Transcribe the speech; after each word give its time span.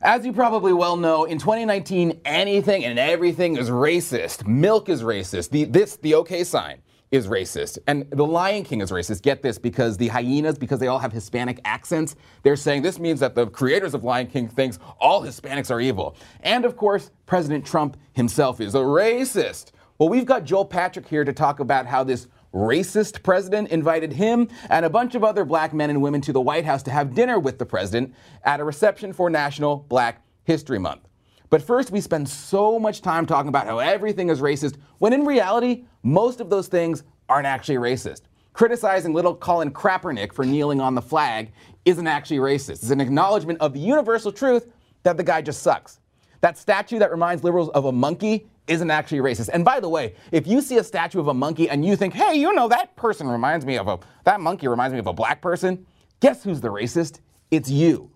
As 0.00 0.24
you 0.24 0.32
probably 0.32 0.72
well 0.72 0.96
know, 0.96 1.24
in 1.24 1.38
2019, 1.38 2.20
anything 2.24 2.84
and 2.84 2.98
everything 3.00 3.56
is 3.56 3.68
racist. 3.68 4.46
Milk 4.46 4.88
is 4.88 5.02
racist. 5.02 5.50
The, 5.50 5.64
this, 5.64 5.96
the 5.96 6.14
OK 6.14 6.44
sign, 6.44 6.80
is 7.10 7.26
racist. 7.26 7.78
And 7.88 8.08
The 8.10 8.24
Lion 8.24 8.62
King 8.62 8.80
is 8.80 8.92
racist. 8.92 9.22
Get 9.22 9.42
this, 9.42 9.58
because 9.58 9.96
the 9.96 10.06
hyenas, 10.06 10.56
because 10.56 10.78
they 10.78 10.86
all 10.86 11.00
have 11.00 11.10
Hispanic 11.10 11.60
accents, 11.64 12.14
they're 12.44 12.54
saying 12.54 12.82
this 12.82 13.00
means 13.00 13.18
that 13.20 13.34
the 13.34 13.46
creators 13.48 13.92
of 13.92 14.04
Lion 14.04 14.28
King 14.28 14.46
thinks 14.46 14.78
all 15.00 15.22
Hispanics 15.22 15.70
are 15.70 15.80
evil. 15.80 16.14
And 16.42 16.64
of 16.64 16.76
course, 16.76 17.10
President 17.26 17.66
Trump 17.66 17.96
himself 18.12 18.60
is 18.60 18.76
a 18.76 18.78
racist. 18.78 19.72
Well, 19.98 20.08
we've 20.08 20.26
got 20.26 20.44
Joel 20.44 20.64
Patrick 20.64 21.08
here 21.08 21.24
to 21.24 21.32
talk 21.32 21.58
about 21.58 21.86
how 21.86 22.04
this 22.04 22.28
racist 22.52 23.22
president 23.22 23.70
invited 23.70 24.12
him 24.12 24.48
and 24.70 24.84
a 24.84 24.90
bunch 24.90 25.14
of 25.14 25.24
other 25.24 25.44
black 25.44 25.74
men 25.74 25.90
and 25.90 26.02
women 26.02 26.20
to 26.22 26.32
the 26.32 26.40
White 26.40 26.64
House 26.64 26.82
to 26.84 26.90
have 26.90 27.14
dinner 27.14 27.38
with 27.38 27.58
the 27.58 27.66
president 27.66 28.14
at 28.44 28.60
a 28.60 28.64
reception 28.64 29.12
for 29.12 29.28
National 29.28 29.76
Black 29.76 30.24
History 30.44 30.78
Month. 30.78 31.02
But 31.50 31.62
first, 31.62 31.90
we 31.90 32.00
spend 32.00 32.28
so 32.28 32.78
much 32.78 33.00
time 33.00 33.24
talking 33.24 33.48
about 33.48 33.66
how 33.66 33.78
everything 33.78 34.28
is 34.28 34.40
racist, 34.40 34.76
when 34.98 35.12
in 35.12 35.24
reality, 35.24 35.84
most 36.02 36.40
of 36.40 36.50
those 36.50 36.68
things 36.68 37.04
aren't 37.28 37.46
actually 37.46 37.76
racist. 37.76 38.22
Criticizing 38.52 39.14
little 39.14 39.34
Colin 39.34 39.70
Kaepernick 39.70 40.32
for 40.32 40.44
kneeling 40.44 40.80
on 40.80 40.94
the 40.94 41.02
flag 41.02 41.52
isn't 41.84 42.06
actually 42.06 42.38
racist. 42.38 42.82
It's 42.82 42.90
an 42.90 43.00
acknowledgement 43.00 43.60
of 43.60 43.72
the 43.72 43.80
universal 43.80 44.32
truth 44.32 44.66
that 45.04 45.16
the 45.16 45.22
guy 45.22 45.40
just 45.40 45.62
sucks. 45.62 46.00
That 46.40 46.58
statue 46.58 46.98
that 46.98 47.10
reminds 47.10 47.44
liberals 47.44 47.70
of 47.70 47.86
a 47.86 47.92
monkey 47.92 48.48
isn't 48.68 48.90
actually 48.90 49.18
racist. 49.18 49.48
And 49.52 49.64
by 49.64 49.80
the 49.80 49.88
way, 49.88 50.14
if 50.32 50.46
you 50.46 50.60
see 50.60 50.78
a 50.78 50.84
statue 50.84 51.20
of 51.20 51.28
a 51.28 51.34
monkey 51.34 51.68
and 51.68 51.84
you 51.84 51.96
think, 51.96 52.14
hey, 52.14 52.34
you 52.34 52.52
know, 52.52 52.68
that 52.68 52.94
person 52.96 53.26
reminds 53.28 53.66
me 53.66 53.78
of 53.78 53.88
a, 53.88 53.98
that 54.24 54.40
monkey 54.40 54.68
reminds 54.68 54.92
me 54.92 54.98
of 54.98 55.06
a 55.06 55.12
black 55.12 55.42
person, 55.42 55.86
guess 56.20 56.44
who's 56.44 56.60
the 56.60 56.68
racist? 56.68 57.20
It's 57.50 57.70
you. 57.70 58.10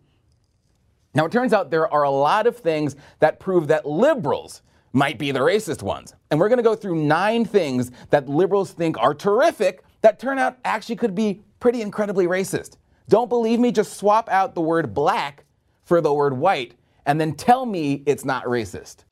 Now, 1.14 1.26
it 1.26 1.32
turns 1.32 1.52
out 1.52 1.70
there 1.70 1.92
are 1.92 2.04
a 2.04 2.10
lot 2.10 2.46
of 2.46 2.56
things 2.56 2.96
that 3.18 3.38
prove 3.38 3.68
that 3.68 3.86
liberals 3.86 4.62
might 4.92 5.18
be 5.18 5.30
the 5.30 5.40
racist 5.40 5.82
ones. 5.82 6.14
And 6.30 6.38
we're 6.38 6.48
going 6.48 6.58
to 6.58 6.62
go 6.62 6.74
through 6.74 6.96
nine 6.96 7.44
things 7.44 7.90
that 8.10 8.28
liberals 8.28 8.72
think 8.72 8.98
are 8.98 9.14
terrific 9.14 9.82
that 10.02 10.18
turn 10.18 10.38
out 10.38 10.58
actually 10.64 10.96
could 10.96 11.14
be 11.14 11.42
pretty 11.60 11.82
incredibly 11.82 12.26
racist. 12.26 12.76
Don't 13.08 13.28
believe 13.28 13.58
me? 13.58 13.72
Just 13.72 13.96
swap 13.96 14.28
out 14.30 14.54
the 14.54 14.60
word 14.60 14.94
black 14.94 15.44
for 15.84 16.00
the 16.00 16.12
word 16.12 16.34
white 16.34 16.74
and 17.06 17.20
then 17.20 17.34
tell 17.34 17.66
me 17.66 18.02
it's 18.06 18.24
not 18.24 18.44
racist. 18.44 19.04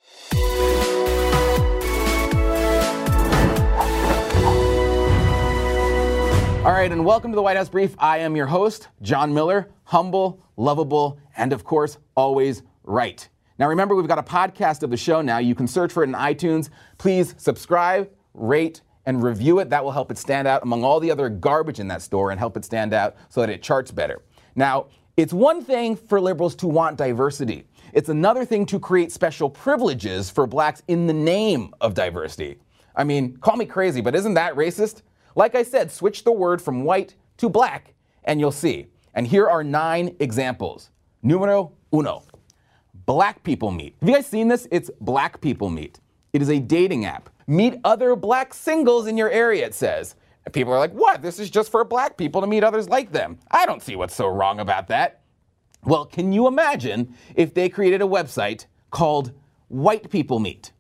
Right, 6.81 6.93
and 6.93 7.05
welcome 7.05 7.31
to 7.31 7.37
the 7.37 7.43
White 7.43 7.59
House 7.59 7.69
Brief. 7.69 7.95
I 7.99 8.21
am 8.21 8.35
your 8.35 8.47
host, 8.47 8.89
John 9.03 9.35
Miller, 9.35 9.69
humble, 9.85 10.43
lovable, 10.57 11.19
and 11.37 11.53
of 11.53 11.63
course, 11.63 11.99
always 12.17 12.63
right. 12.85 13.29
Now, 13.59 13.69
remember, 13.69 13.95
we've 13.95 14.09
got 14.09 14.19
a 14.19 14.23
podcast 14.23 14.83
of 14.83 14.89
the 14.89 14.97
show 14.97 15.21
now. 15.21 15.37
You 15.37 15.55
can 15.55 15.69
search 15.69 15.93
for 15.93 16.03
it 16.03 16.09
in 16.09 16.15
iTunes. 16.15 16.71
Please 16.97 17.35
subscribe, 17.37 18.09
rate, 18.33 18.81
and 19.05 19.23
review 19.23 19.59
it. 19.59 19.69
That 19.69 19.85
will 19.85 19.91
help 19.93 20.11
it 20.11 20.17
stand 20.17 20.49
out 20.49 20.63
among 20.63 20.83
all 20.83 21.01
the 21.01 21.11
other 21.11 21.29
garbage 21.29 21.81
in 21.81 21.89
that 21.89 22.01
store 22.01 22.31
and 22.31 22.41
help 22.41 22.57
it 22.57 22.65
stand 22.65 22.95
out 22.95 23.15
so 23.29 23.43
that 23.43 23.51
it 23.51 23.63
charts 23.63 23.91
better. 23.91 24.23
Now, 24.55 24.87
it's 25.19 25.35
one 25.35 25.63
thing 25.63 25.97
for 25.97 26.19
liberals 26.19 26.55
to 26.57 26.67
want 26.67 26.97
diversity. 26.97 27.65
It's 27.93 28.09
another 28.09 28.47
thing 28.47 28.65
to 28.65 28.81
create 28.81 29.13
special 29.13 29.51
privileges 29.51 30.31
for 30.31 30.47
blacks 30.47 30.83
in 30.89 31.07
the 31.07 31.13
name 31.13 31.75
of 31.83 31.93
diversity. 31.93 32.57
I 32.97 33.05
mean, 33.05 33.37
call 33.37 33.59
me 33.59 33.67
crazy, 33.67 34.01
but 34.01 34.15
isn't 34.15 34.33
that 34.33 34.55
racist? 34.55 35.03
Like 35.35 35.55
I 35.55 35.63
said, 35.63 35.91
switch 35.91 36.25
the 36.25 36.33
word 36.33 36.61
from 36.61 36.85
white 36.85 37.15
to 37.39 37.49
black, 37.49 37.95
and 38.25 38.41
you'll 38.41 38.53
see. 38.53 38.87
And 39.15 39.27
here 39.27 39.49
are 39.49 39.65
nine 39.65 40.17
examples. 40.21 40.91
Numero 41.23 41.73
uno 41.93 42.23
Black 43.07 43.43
People 43.43 43.71
Meet. 43.71 43.97
Have 44.01 44.09
you 44.09 44.15
guys 44.15 44.27
seen 44.27 44.49
this? 44.49 44.69
It's 44.71 44.91
Black 45.01 45.41
People 45.41 45.69
Meet. 45.69 46.01
It 46.33 46.43
is 46.43 46.49
a 46.49 46.61
dating 46.61 47.07
app. 47.07 47.29
Meet 47.47 47.81
other 47.83 48.15
black 48.15 48.55
singles 48.55 49.07
in 49.09 49.17
your 49.17 49.31
area, 49.31 49.67
it 49.67 49.75
says. 49.75 50.15
And 50.45 50.55
people 50.55 50.73
are 50.73 50.79
like, 50.79 50.93
what? 50.93 51.21
This 51.21 51.41
is 51.41 51.51
just 51.51 51.71
for 51.71 51.85
black 51.85 52.17
people 52.17 52.41
to 52.41 52.47
meet 52.47 52.63
others 52.63 52.89
like 52.89 53.11
them. 53.11 53.39
I 53.51 53.67
don't 53.67 53.83
see 53.83 53.97
what's 53.97 54.15
so 54.15 54.29
wrong 54.29 54.61
about 54.61 54.89
that. 54.89 55.23
Well, 55.85 56.05
can 56.05 56.33
you 56.33 56.47
imagine 56.47 57.17
if 57.35 57.53
they 57.53 57.69
created 57.69 58.03
a 58.03 58.07
website 58.07 58.67
called 58.91 59.33
White 59.69 60.11
People 60.11 60.39
Meet? 60.39 60.73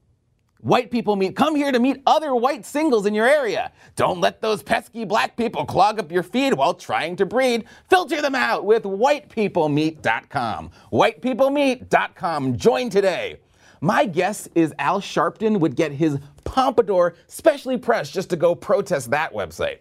White 0.62 0.90
people 0.90 1.16
meet, 1.16 1.34
come 1.36 1.56
here 1.56 1.72
to 1.72 1.78
meet 1.78 2.02
other 2.06 2.34
white 2.34 2.66
singles 2.66 3.06
in 3.06 3.14
your 3.14 3.26
area. 3.26 3.72
Don't 3.96 4.20
let 4.20 4.42
those 4.42 4.62
pesky 4.62 5.06
black 5.06 5.34
people 5.36 5.64
clog 5.64 5.98
up 5.98 6.12
your 6.12 6.22
feed 6.22 6.52
while 6.52 6.74
trying 6.74 7.16
to 7.16 7.24
breed. 7.24 7.64
Filter 7.88 8.20
them 8.20 8.34
out 8.34 8.66
with 8.66 8.82
whitepeoplemeet.com. 8.82 10.70
Whitepeoplemeet.com. 10.92 12.56
Join 12.58 12.90
today. 12.90 13.40
My 13.80 14.04
guess 14.04 14.48
is 14.54 14.74
Al 14.78 15.00
Sharpton 15.00 15.60
would 15.60 15.76
get 15.76 15.92
his 15.92 16.18
pompadour 16.44 17.14
specially 17.26 17.78
pressed 17.78 18.12
just 18.12 18.28
to 18.28 18.36
go 18.36 18.54
protest 18.54 19.10
that 19.12 19.32
website. 19.32 19.78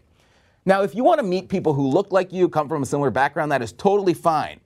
Now, 0.66 0.84
if 0.84 0.96
you 0.96 1.04
want 1.04 1.20
to 1.20 1.26
meet 1.26 1.50
people 1.50 1.74
who 1.74 1.88
look 1.88 2.14
like 2.14 2.32
you, 2.32 2.48
come 2.48 2.70
from 2.70 2.84
a 2.84 2.86
similar 2.86 3.10
background, 3.10 3.52
that 3.52 3.62
is 3.62 3.74
totally 3.74 4.14
fine. 4.14 4.62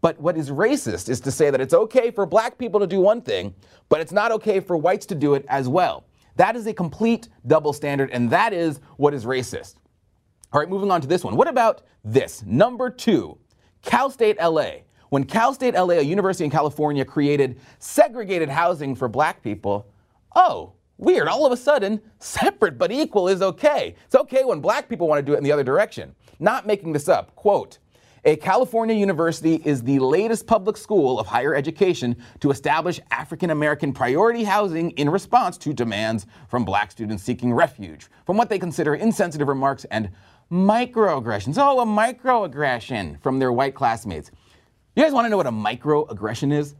But 0.00 0.20
what 0.20 0.36
is 0.36 0.50
racist 0.50 1.08
is 1.08 1.20
to 1.20 1.30
say 1.30 1.50
that 1.50 1.60
it's 1.60 1.74
okay 1.74 2.10
for 2.10 2.24
black 2.24 2.56
people 2.56 2.78
to 2.80 2.86
do 2.86 3.00
one 3.00 3.20
thing, 3.20 3.54
but 3.88 4.00
it's 4.00 4.12
not 4.12 4.30
okay 4.32 4.60
for 4.60 4.76
whites 4.76 5.06
to 5.06 5.14
do 5.14 5.34
it 5.34 5.44
as 5.48 5.68
well. 5.68 6.04
That 6.36 6.54
is 6.54 6.66
a 6.68 6.72
complete 6.72 7.28
double 7.46 7.72
standard, 7.72 8.10
and 8.12 8.30
that 8.30 8.52
is 8.52 8.80
what 8.96 9.12
is 9.12 9.24
racist. 9.24 9.74
All 10.52 10.60
right, 10.60 10.68
moving 10.68 10.90
on 10.90 11.00
to 11.00 11.08
this 11.08 11.24
one. 11.24 11.36
What 11.36 11.48
about 11.48 11.82
this? 12.04 12.44
Number 12.46 12.90
two, 12.90 13.38
Cal 13.82 14.08
State 14.08 14.38
LA. 14.40 14.70
When 15.10 15.24
Cal 15.24 15.52
State 15.52 15.74
LA, 15.74 15.94
a 15.94 16.02
university 16.02 16.44
in 16.44 16.50
California, 16.50 17.04
created 17.04 17.60
segregated 17.78 18.48
housing 18.48 18.94
for 18.94 19.08
black 19.08 19.42
people, 19.42 19.88
oh, 20.36 20.74
weird. 20.96 21.26
All 21.28 21.44
of 21.44 21.52
a 21.52 21.56
sudden, 21.56 22.00
separate 22.18 22.78
but 22.78 22.92
equal 22.92 23.28
is 23.28 23.42
okay. 23.42 23.94
It's 24.06 24.14
okay 24.14 24.44
when 24.44 24.60
black 24.60 24.88
people 24.88 25.08
want 25.08 25.18
to 25.18 25.22
do 25.22 25.34
it 25.34 25.38
in 25.38 25.44
the 25.44 25.52
other 25.52 25.64
direction. 25.64 26.14
Not 26.38 26.66
making 26.66 26.92
this 26.92 27.08
up. 27.08 27.34
Quote, 27.34 27.78
a 28.28 28.36
California 28.36 28.94
university 28.94 29.54
is 29.64 29.82
the 29.82 29.98
latest 30.00 30.46
public 30.46 30.76
school 30.76 31.18
of 31.18 31.26
higher 31.26 31.54
education 31.54 32.14
to 32.40 32.50
establish 32.50 33.00
African 33.10 33.48
American 33.48 33.90
priority 33.90 34.44
housing 34.44 34.90
in 34.92 35.08
response 35.08 35.56
to 35.56 35.72
demands 35.72 36.26
from 36.46 36.62
black 36.62 36.90
students 36.90 37.22
seeking 37.22 37.54
refuge 37.54 38.08
from 38.26 38.36
what 38.36 38.50
they 38.50 38.58
consider 38.58 38.94
insensitive 38.94 39.48
remarks 39.48 39.86
and 39.86 40.10
microaggressions. 40.52 41.56
Oh, 41.56 41.80
a 41.80 41.86
microaggression 41.86 43.18
from 43.22 43.38
their 43.38 43.50
white 43.50 43.74
classmates. 43.74 44.30
You 44.94 45.04
guys 45.04 45.14
want 45.14 45.24
to 45.24 45.30
know 45.30 45.38
what 45.38 45.46
a 45.46 45.50
microaggression 45.50 46.52
is? 46.52 46.74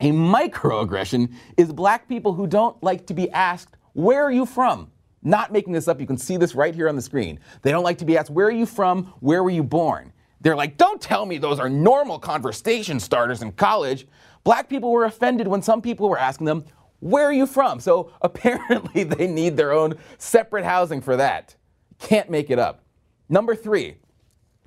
A 0.00 0.12
microaggression 0.12 1.30
is 1.58 1.74
black 1.74 2.08
people 2.08 2.32
who 2.32 2.46
don't 2.46 2.82
like 2.82 3.06
to 3.08 3.12
be 3.12 3.30
asked, 3.32 3.76
Where 3.92 4.24
are 4.24 4.32
you 4.32 4.46
from? 4.46 4.90
Not 5.22 5.52
making 5.52 5.74
this 5.74 5.88
up, 5.88 6.00
you 6.00 6.06
can 6.06 6.16
see 6.16 6.38
this 6.38 6.54
right 6.54 6.74
here 6.74 6.88
on 6.88 6.96
the 6.96 7.02
screen. 7.02 7.38
They 7.60 7.70
don't 7.70 7.84
like 7.84 7.98
to 7.98 8.06
be 8.06 8.16
asked, 8.16 8.30
Where 8.30 8.46
are 8.46 8.50
you 8.50 8.64
from? 8.64 9.12
Where 9.20 9.44
were 9.44 9.50
you 9.50 9.62
born? 9.62 10.13
They're 10.44 10.54
like, 10.54 10.76
don't 10.76 11.00
tell 11.00 11.24
me 11.24 11.38
those 11.38 11.58
are 11.58 11.70
normal 11.70 12.18
conversation 12.18 13.00
starters 13.00 13.40
in 13.40 13.52
college. 13.52 14.06
Black 14.44 14.68
people 14.68 14.92
were 14.92 15.06
offended 15.06 15.48
when 15.48 15.62
some 15.62 15.80
people 15.80 16.06
were 16.08 16.18
asking 16.18 16.44
them, 16.44 16.66
where 17.00 17.26
are 17.26 17.32
you 17.32 17.46
from? 17.46 17.80
So 17.80 18.12
apparently 18.22 19.04
they 19.04 19.26
need 19.26 19.56
their 19.56 19.72
own 19.72 19.94
separate 20.18 20.66
housing 20.66 21.00
for 21.00 21.16
that. 21.16 21.56
Can't 21.98 22.28
make 22.28 22.50
it 22.50 22.58
up. 22.58 22.84
Number 23.30 23.56
three, 23.56 23.96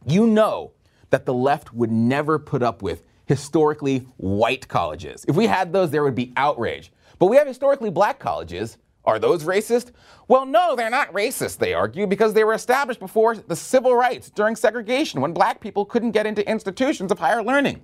you 0.03 0.25
know 0.25 0.71
that 1.11 1.27
the 1.27 1.33
left 1.33 1.71
would 1.73 1.91
never 1.91 2.39
put 2.39 2.63
up 2.63 2.81
with 2.81 3.03
historically 3.27 3.99
white 4.17 4.67
colleges. 4.67 5.25
If 5.27 5.35
we 5.35 5.45
had 5.45 5.71
those, 5.71 5.91
there 5.91 6.03
would 6.03 6.15
be 6.15 6.33
outrage. 6.35 6.91
But 7.19 7.27
we 7.27 7.37
have 7.37 7.45
historically 7.45 7.91
black 7.91 8.17
colleges 8.17 8.77
are 9.07 9.17
those 9.17 9.45
racist? 9.45 9.91
Well, 10.27 10.45
no, 10.45 10.75
they're 10.75 10.89
not 10.89 11.13
racist, 11.13 11.57
they 11.57 11.73
argue, 11.73 12.05
because 12.05 12.33
they 12.33 12.43
were 12.43 12.53
established 12.53 12.99
before 12.99 13.37
the 13.37 13.55
civil 13.55 13.95
rights 13.95 14.29
during 14.29 14.57
segregation 14.57 15.21
when 15.21 15.33
black 15.33 15.61
people 15.61 15.85
couldn't 15.85 16.11
get 16.11 16.27
into 16.27 16.47
institutions 16.47 17.09
of 17.11 17.17
higher 17.17 17.41
learning. 17.41 17.81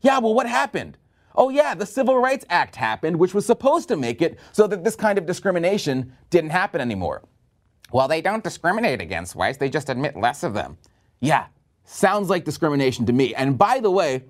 Yeah, 0.00 0.20
well, 0.20 0.34
what 0.34 0.48
happened? 0.48 0.96
Oh, 1.34 1.48
yeah, 1.48 1.74
the 1.74 1.86
Civil 1.86 2.18
Rights 2.18 2.44
Act 2.50 2.76
happened, 2.76 3.16
which 3.16 3.34
was 3.34 3.46
supposed 3.46 3.88
to 3.88 3.96
make 3.96 4.20
it 4.22 4.38
so 4.52 4.66
that 4.66 4.84
this 4.84 4.94
kind 4.94 5.18
of 5.18 5.26
discrimination 5.26 6.12
didn't 6.30 6.50
happen 6.50 6.80
anymore. 6.80 7.22
Well, 7.90 8.06
they 8.06 8.20
don't 8.20 8.44
discriminate 8.44 9.00
against 9.00 9.34
whites, 9.34 9.58
they 9.58 9.68
just 9.68 9.88
admit 9.88 10.16
less 10.16 10.42
of 10.42 10.54
them. 10.54 10.78
Yeah, 11.20 11.46
sounds 11.84 12.28
like 12.28 12.44
discrimination 12.44 13.06
to 13.06 13.12
me. 13.12 13.34
And 13.34 13.58
by 13.58 13.80
the 13.80 13.90
way, 13.90 14.24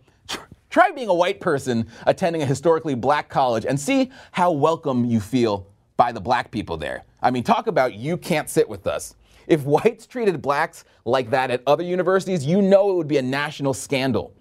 try 0.70 0.92
being 0.92 1.08
a 1.08 1.14
white 1.14 1.40
person 1.40 1.88
attending 2.06 2.40
a 2.40 2.46
historically 2.46 2.94
black 2.94 3.28
college 3.28 3.66
and 3.66 3.78
see 3.78 4.10
how 4.30 4.52
welcome 4.52 5.04
you 5.04 5.20
feel 5.20 5.66
by 5.96 6.12
the 6.12 6.20
black 6.20 6.50
people 6.50 6.76
there. 6.76 7.04
I 7.20 7.30
mean, 7.30 7.42
talk 7.42 7.66
about 7.66 7.94
you 7.94 8.16
can't 8.16 8.48
sit 8.48 8.68
with 8.68 8.86
us. 8.86 9.14
If 9.46 9.62
whites 9.64 10.06
treated 10.06 10.40
blacks 10.42 10.84
like 11.04 11.30
that 11.30 11.50
at 11.50 11.62
other 11.66 11.82
universities, 11.82 12.44
you 12.44 12.62
know 12.62 12.90
it 12.90 12.94
would 12.94 13.08
be 13.08 13.18
a 13.18 13.22
national 13.22 13.74
scandal. 13.74 14.34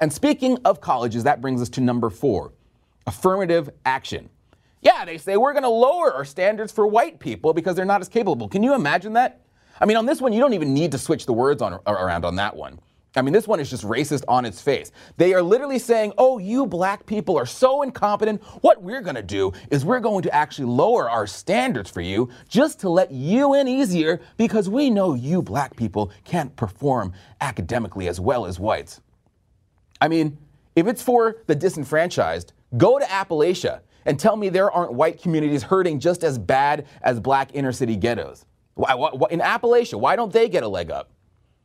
And 0.00 0.12
speaking 0.12 0.58
of 0.64 0.80
colleges, 0.80 1.24
that 1.24 1.40
brings 1.40 1.62
us 1.62 1.68
to 1.70 1.80
number 1.80 2.10
four 2.10 2.52
affirmative 3.06 3.70
action. 3.84 4.28
Yeah, 4.80 5.04
they 5.04 5.18
say 5.18 5.36
we're 5.36 5.52
going 5.52 5.62
to 5.62 5.68
lower 5.68 6.12
our 6.12 6.24
standards 6.24 6.72
for 6.72 6.86
white 6.86 7.20
people 7.20 7.52
because 7.52 7.76
they're 7.76 7.84
not 7.84 8.00
as 8.00 8.08
capable. 8.08 8.48
Can 8.48 8.62
you 8.62 8.74
imagine 8.74 9.12
that? 9.14 9.40
I 9.80 9.86
mean, 9.86 9.96
on 9.96 10.06
this 10.06 10.20
one, 10.20 10.32
you 10.32 10.40
don't 10.40 10.54
even 10.54 10.74
need 10.74 10.92
to 10.92 10.98
switch 10.98 11.26
the 11.26 11.32
words 11.32 11.62
on, 11.62 11.78
around 11.86 12.24
on 12.24 12.36
that 12.36 12.56
one. 12.56 12.78
I 13.14 13.20
mean, 13.20 13.34
this 13.34 13.46
one 13.46 13.60
is 13.60 13.68
just 13.68 13.84
racist 13.84 14.24
on 14.26 14.46
its 14.46 14.62
face. 14.62 14.90
They 15.18 15.34
are 15.34 15.42
literally 15.42 15.78
saying, 15.78 16.14
oh, 16.16 16.38
you 16.38 16.66
black 16.66 17.04
people 17.04 17.36
are 17.36 17.44
so 17.44 17.82
incompetent. 17.82 18.42
What 18.62 18.82
we're 18.82 19.02
going 19.02 19.16
to 19.16 19.22
do 19.22 19.52
is 19.70 19.84
we're 19.84 20.00
going 20.00 20.22
to 20.22 20.34
actually 20.34 20.66
lower 20.66 21.10
our 21.10 21.26
standards 21.26 21.90
for 21.90 22.00
you 22.00 22.30
just 22.48 22.80
to 22.80 22.88
let 22.88 23.10
you 23.10 23.54
in 23.54 23.68
easier 23.68 24.20
because 24.38 24.68
we 24.68 24.88
know 24.88 25.12
you 25.12 25.42
black 25.42 25.76
people 25.76 26.10
can't 26.24 26.54
perform 26.56 27.12
academically 27.42 28.08
as 28.08 28.18
well 28.18 28.46
as 28.46 28.58
whites. 28.58 29.02
I 30.00 30.08
mean, 30.08 30.38
if 30.74 30.86
it's 30.86 31.02
for 31.02 31.36
the 31.46 31.54
disenfranchised, 31.54 32.54
go 32.78 32.98
to 32.98 33.04
Appalachia 33.04 33.80
and 34.06 34.18
tell 34.18 34.36
me 34.36 34.48
there 34.48 34.70
aren't 34.70 34.94
white 34.94 35.20
communities 35.20 35.62
hurting 35.62 36.00
just 36.00 36.24
as 36.24 36.38
bad 36.38 36.86
as 37.02 37.20
black 37.20 37.50
inner 37.54 37.72
city 37.72 37.94
ghettos. 37.94 38.46
In 38.78 39.40
Appalachia, 39.40 40.00
why 40.00 40.16
don't 40.16 40.32
they 40.32 40.48
get 40.48 40.62
a 40.62 40.68
leg 40.68 40.90
up? 40.90 41.10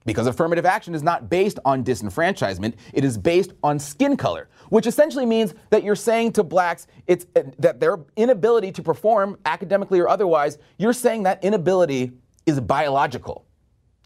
Because 0.07 0.25
affirmative 0.25 0.65
action 0.65 0.95
is 0.95 1.03
not 1.03 1.29
based 1.29 1.59
on 1.65 1.83
disenfranchisement, 1.83 2.75
it 2.93 3.03
is 3.03 3.17
based 3.17 3.51
on 3.61 3.77
skin 3.77 4.15
color, 4.15 4.47
which 4.69 4.87
essentially 4.87 5.25
means 5.25 5.53
that 5.69 5.83
you're 5.83 5.97
saying 5.97 6.31
to 6.31 6.43
blacks 6.45 6.87
it's 7.07 7.25
that 7.59 7.81
their 7.81 7.99
inability 8.15 8.71
to 8.71 8.81
perform 8.81 9.37
academically 9.45 9.99
or 9.99 10.07
otherwise, 10.07 10.59
you're 10.77 10.93
saying 10.93 11.23
that 11.23 11.43
inability 11.43 12.13
is 12.45 12.61
biological. 12.61 13.45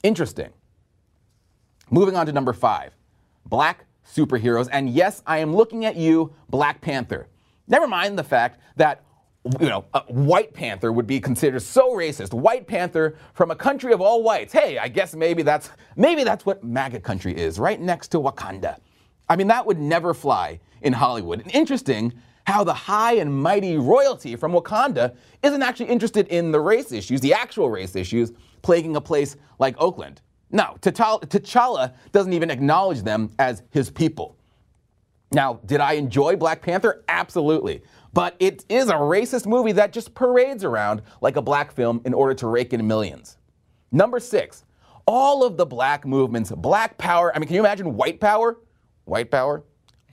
Interesting. 0.01 0.50
Moving 1.92 2.15
on 2.15 2.25
to 2.25 2.31
number 2.31 2.53
5. 2.53 2.94
Black 3.45 3.86
superheroes. 4.03 4.69
And 4.71 4.89
yes, 4.89 5.21
I 5.27 5.38
am 5.38 5.56
looking 5.56 5.86
at 5.86 5.95
you, 5.95 6.33
Black 6.50 6.81
Panther. 6.81 7.27
Never 7.68 7.88
mind 7.88 8.18
the 8.18 8.24
fact 8.24 8.59
that 8.77 9.03
you 9.59 9.69
know, 9.69 9.85
White 10.07 10.53
Panther 10.53 10.91
would 10.91 11.07
be 11.07 11.19
considered 11.19 11.61
so 11.61 11.95
racist. 11.95 12.33
White 12.33 12.67
Panther 12.67 13.17
from 13.33 13.49
a 13.49 13.55
country 13.55 13.91
of 13.91 13.99
all 13.99 14.21
whites. 14.21 14.53
Hey, 14.53 14.77
I 14.77 14.88
guess 14.88 15.15
maybe 15.15 15.41
that's 15.41 15.71
maybe 15.95 16.23
that's 16.23 16.45
what 16.45 16.63
MAGA 16.63 16.99
country 16.99 17.35
is, 17.35 17.57
right 17.57 17.81
next 17.81 18.09
to 18.09 18.19
Wakanda. 18.19 18.77
I 19.27 19.35
mean, 19.35 19.47
that 19.47 19.65
would 19.65 19.79
never 19.79 20.13
fly 20.13 20.59
in 20.81 20.93
Hollywood. 20.93 21.41
And 21.41 21.51
interesting 21.55 22.13
how 22.45 22.63
the 22.63 22.73
high 22.73 23.13
and 23.13 23.33
mighty 23.33 23.77
royalty 23.77 24.35
from 24.35 24.51
Wakanda 24.51 25.15
isn't 25.41 25.61
actually 25.61 25.88
interested 25.88 26.27
in 26.27 26.51
the 26.51 26.59
race 26.59 26.91
issues, 26.91 27.21
the 27.21 27.33
actual 27.33 27.69
race 27.69 27.95
issues 27.95 28.33
plaguing 28.61 28.95
a 28.95 29.01
place 29.01 29.38
like 29.57 29.75
Oakland. 29.79 30.21
No, 30.51 30.75
T'Challa 30.81 31.93
doesn't 32.11 32.33
even 32.33 32.51
acknowledge 32.51 33.03
them 33.03 33.31
as 33.39 33.63
his 33.71 33.89
people. 33.89 34.35
Now, 35.31 35.61
did 35.65 35.79
I 35.79 35.93
enjoy 35.93 36.35
Black 36.35 36.61
Panther? 36.61 37.05
Absolutely. 37.07 37.81
But 38.13 38.36
it 38.40 38.66
is 38.68 38.90
a 38.90 38.96
racist 38.96 39.46
movie 39.46 39.72
that 39.74 39.94
just 39.94 40.13
parades 40.13 40.63
around 40.63 41.02
like 41.22 41.38
a 41.38 41.42
black 41.42 41.72
film 41.72 42.02
in 42.06 42.13
order 42.13 42.34
to 42.36 42.48
rake 42.48 42.74
in 42.74 42.86
millions. 42.86 43.38
Number 43.92 44.19
six, 44.19 44.66
all 45.08 45.44
of 45.44 45.58
the 45.58 45.66
black 45.66 46.06
movements, 46.06 46.52
black 46.52 46.98
power. 46.98 47.34
I 47.36 47.40
mean, 47.40 47.48
can 47.48 47.56
you 47.56 47.62
imagine 47.62 47.96
white 47.96 48.19
power? 48.19 48.60
White 49.06 49.31
power? 49.31 49.63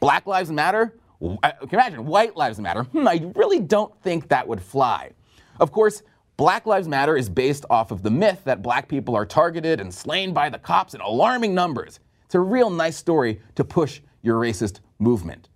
Black 0.00 0.26
Lives 0.26 0.50
Matter? 0.50 0.98
Uh, 1.20 1.36
can 1.50 1.68
you 1.72 1.78
imagine 1.78 2.06
white 2.06 2.36
lives 2.36 2.60
matter? 2.60 2.84
Hmm, 2.84 3.08
I 3.08 3.30
really 3.34 3.58
don't 3.58 3.92
think 4.02 4.28
that 4.28 4.46
would 4.46 4.62
fly. 4.62 5.10
Of 5.58 5.72
course, 5.72 6.02
Black 6.36 6.66
Lives 6.66 6.86
Matter 6.86 7.16
is 7.16 7.28
based 7.28 7.64
off 7.68 7.90
of 7.90 8.02
the 8.02 8.10
myth 8.10 8.42
that 8.44 8.62
black 8.62 8.88
people 8.88 9.16
are 9.16 9.26
targeted 9.26 9.80
and 9.80 9.92
slain 9.92 10.32
by 10.32 10.48
the 10.48 10.58
cops 10.58 10.94
in 10.94 11.00
alarming 11.00 11.54
numbers. 11.54 11.98
It's 12.24 12.36
a 12.36 12.40
real 12.40 12.70
nice 12.70 12.96
story 12.96 13.40
to 13.56 13.64
push 13.64 14.00
your 14.22 14.40
racist 14.40 14.78
movement. 15.00 15.48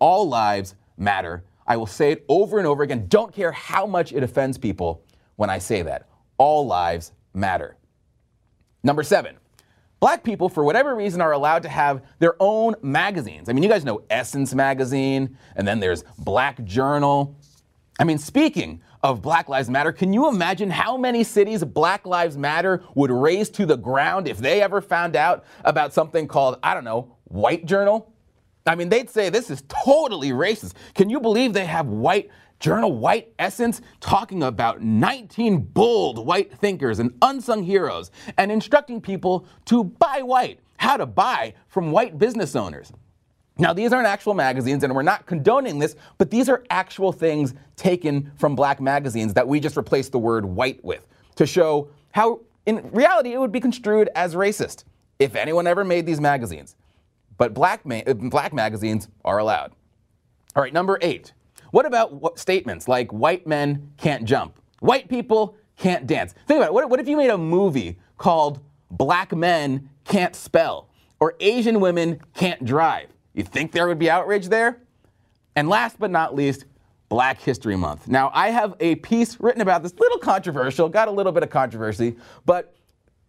All 0.00 0.28
lives 0.28 0.74
matter 0.96 1.44
I 1.66 1.76
will 1.76 1.86
say 1.86 2.12
it 2.12 2.24
over 2.28 2.58
and 2.58 2.66
over 2.66 2.82
again. 2.82 3.06
Don't 3.08 3.32
care 3.32 3.52
how 3.52 3.86
much 3.86 4.12
it 4.12 4.22
offends 4.22 4.58
people 4.58 5.04
when 5.36 5.50
I 5.50 5.58
say 5.58 5.82
that. 5.82 6.08
All 6.38 6.66
lives 6.66 7.12
matter. 7.32 7.76
Number 8.82 9.02
seven, 9.02 9.36
black 10.00 10.22
people, 10.22 10.48
for 10.48 10.62
whatever 10.64 10.94
reason, 10.94 11.20
are 11.20 11.32
allowed 11.32 11.62
to 11.62 11.68
have 11.68 12.02
their 12.18 12.34
own 12.38 12.74
magazines. 12.82 13.48
I 13.48 13.52
mean, 13.52 13.62
you 13.62 13.68
guys 13.68 13.84
know 13.84 14.02
Essence 14.10 14.54
Magazine, 14.54 15.38
and 15.56 15.66
then 15.66 15.80
there's 15.80 16.04
Black 16.18 16.62
Journal. 16.64 17.36
I 17.98 18.04
mean, 18.04 18.18
speaking 18.18 18.82
of 19.02 19.22
Black 19.22 19.48
Lives 19.48 19.70
Matter, 19.70 19.92
can 19.92 20.12
you 20.12 20.28
imagine 20.28 20.68
how 20.70 20.96
many 20.96 21.24
cities 21.24 21.64
Black 21.64 22.06
Lives 22.06 22.36
Matter 22.36 22.82
would 22.94 23.10
raise 23.10 23.48
to 23.50 23.64
the 23.64 23.76
ground 23.76 24.28
if 24.28 24.38
they 24.38 24.60
ever 24.60 24.80
found 24.80 25.16
out 25.16 25.44
about 25.64 25.94
something 25.94 26.26
called, 26.26 26.58
I 26.62 26.74
don't 26.74 26.84
know, 26.84 27.16
White 27.24 27.64
Journal? 27.66 28.13
I 28.66 28.74
mean, 28.74 28.88
they'd 28.88 29.10
say 29.10 29.28
this 29.28 29.50
is 29.50 29.62
totally 29.68 30.30
racist. 30.30 30.72
Can 30.94 31.10
you 31.10 31.20
believe 31.20 31.52
they 31.52 31.66
have 31.66 31.86
white 31.86 32.30
journal, 32.60 32.92
White 32.96 33.30
Essence, 33.38 33.82
talking 34.00 34.42
about 34.42 34.80
19 34.80 35.58
bold 35.58 36.24
white 36.24 36.50
thinkers 36.58 36.98
and 36.98 37.12
unsung 37.20 37.62
heroes 37.62 38.10
and 38.38 38.50
instructing 38.50 39.02
people 39.02 39.46
to 39.66 39.84
buy 39.84 40.22
white, 40.22 40.60
how 40.78 40.96
to 40.96 41.04
buy 41.04 41.52
from 41.68 41.90
white 41.90 42.18
business 42.18 42.56
owners? 42.56 42.90
Now, 43.58 43.74
these 43.74 43.92
aren't 43.92 44.08
actual 44.08 44.32
magazines, 44.32 44.82
and 44.82 44.94
we're 44.94 45.02
not 45.02 45.26
condoning 45.26 45.78
this, 45.78 45.94
but 46.16 46.30
these 46.30 46.48
are 46.48 46.64
actual 46.70 47.12
things 47.12 47.52
taken 47.76 48.32
from 48.36 48.56
black 48.56 48.80
magazines 48.80 49.34
that 49.34 49.46
we 49.46 49.60
just 49.60 49.76
replaced 49.76 50.12
the 50.12 50.18
word 50.18 50.46
white 50.46 50.82
with 50.82 51.06
to 51.36 51.46
show 51.46 51.90
how, 52.12 52.40
in 52.64 52.90
reality, 52.92 53.32
it 53.32 53.38
would 53.38 53.52
be 53.52 53.60
construed 53.60 54.08
as 54.14 54.34
racist 54.34 54.84
if 55.18 55.36
anyone 55.36 55.66
ever 55.66 55.84
made 55.84 56.06
these 56.06 56.20
magazines 56.20 56.76
but 57.36 57.54
black, 57.54 57.84
ma- 57.84 58.02
uh, 58.06 58.14
black 58.14 58.52
magazines 58.52 59.08
are 59.24 59.38
allowed. 59.38 59.72
All 60.56 60.62
right, 60.62 60.72
number 60.72 60.98
eight. 61.02 61.32
What 61.70 61.86
about 61.86 62.12
what 62.12 62.38
statements 62.38 62.86
like 62.86 63.12
white 63.12 63.46
men 63.46 63.92
can't 63.96 64.24
jump, 64.24 64.60
white 64.80 65.08
people 65.08 65.56
can't 65.76 66.06
dance? 66.06 66.34
Think 66.46 66.58
about 66.58 66.68
it. 66.68 66.74
What, 66.74 66.88
what 66.88 67.00
if 67.00 67.08
you 67.08 67.16
made 67.16 67.30
a 67.30 67.38
movie 67.38 67.98
called 68.16 68.60
Black 68.90 69.34
Men 69.34 69.88
Can't 70.04 70.36
Spell 70.36 70.88
or 71.18 71.34
Asian 71.40 71.80
Women 71.80 72.20
Can't 72.34 72.64
Drive? 72.64 73.08
You 73.32 73.42
think 73.42 73.72
there 73.72 73.88
would 73.88 73.98
be 73.98 74.08
outrage 74.08 74.48
there? 74.48 74.80
And 75.56 75.68
last 75.68 75.98
but 75.98 76.12
not 76.12 76.34
least, 76.34 76.66
Black 77.08 77.40
History 77.40 77.76
Month. 77.76 78.08
Now, 78.08 78.30
I 78.32 78.50
have 78.50 78.74
a 78.80 78.94
piece 78.96 79.38
written 79.40 79.60
about 79.60 79.82
this, 79.82 79.94
little 79.98 80.18
controversial, 80.18 80.88
got 80.88 81.08
a 81.08 81.10
little 81.10 81.32
bit 81.32 81.42
of 81.42 81.50
controversy, 81.50 82.16
but 82.46 82.74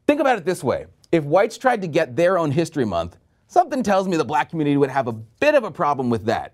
think 0.07 0.19
about 0.19 0.37
it 0.37 0.45
this 0.45 0.63
way. 0.63 0.85
If 1.11 1.23
whites 1.23 1.57
tried 1.57 1.81
to 1.81 1.87
get 1.87 2.15
their 2.15 2.37
own 2.37 2.51
History 2.51 2.85
Month, 2.85 3.17
Something 3.47 3.83
tells 3.83 4.07
me 4.07 4.17
the 4.17 4.25
black 4.25 4.49
community 4.49 4.77
would 4.77 4.89
have 4.89 5.07
a 5.07 5.13
bit 5.13 5.55
of 5.55 5.63
a 5.63 5.71
problem 5.71 6.09
with 6.09 6.25
that. 6.25 6.53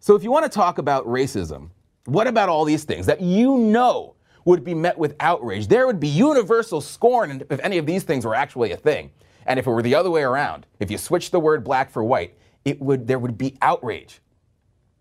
So, 0.00 0.14
if 0.14 0.22
you 0.22 0.30
want 0.30 0.44
to 0.44 0.50
talk 0.50 0.78
about 0.78 1.06
racism, 1.06 1.70
what 2.04 2.26
about 2.26 2.48
all 2.48 2.64
these 2.64 2.84
things 2.84 3.06
that 3.06 3.20
you 3.20 3.56
know 3.56 4.14
would 4.44 4.64
be 4.64 4.74
met 4.74 4.96
with 4.96 5.16
outrage? 5.20 5.66
There 5.66 5.86
would 5.86 6.00
be 6.00 6.08
universal 6.08 6.80
scorn 6.80 7.42
if 7.50 7.60
any 7.60 7.78
of 7.78 7.86
these 7.86 8.04
things 8.04 8.24
were 8.24 8.34
actually 8.34 8.72
a 8.72 8.76
thing. 8.76 9.10
And 9.46 9.58
if 9.58 9.66
it 9.66 9.70
were 9.70 9.82
the 9.82 9.94
other 9.94 10.10
way 10.10 10.22
around, 10.22 10.66
if 10.80 10.90
you 10.90 10.98
switched 10.98 11.32
the 11.32 11.40
word 11.40 11.64
black 11.64 11.90
for 11.90 12.02
white, 12.02 12.36
it 12.64 12.80
would 12.80 13.06
there 13.06 13.18
would 13.18 13.38
be 13.38 13.56
outrage. 13.62 14.20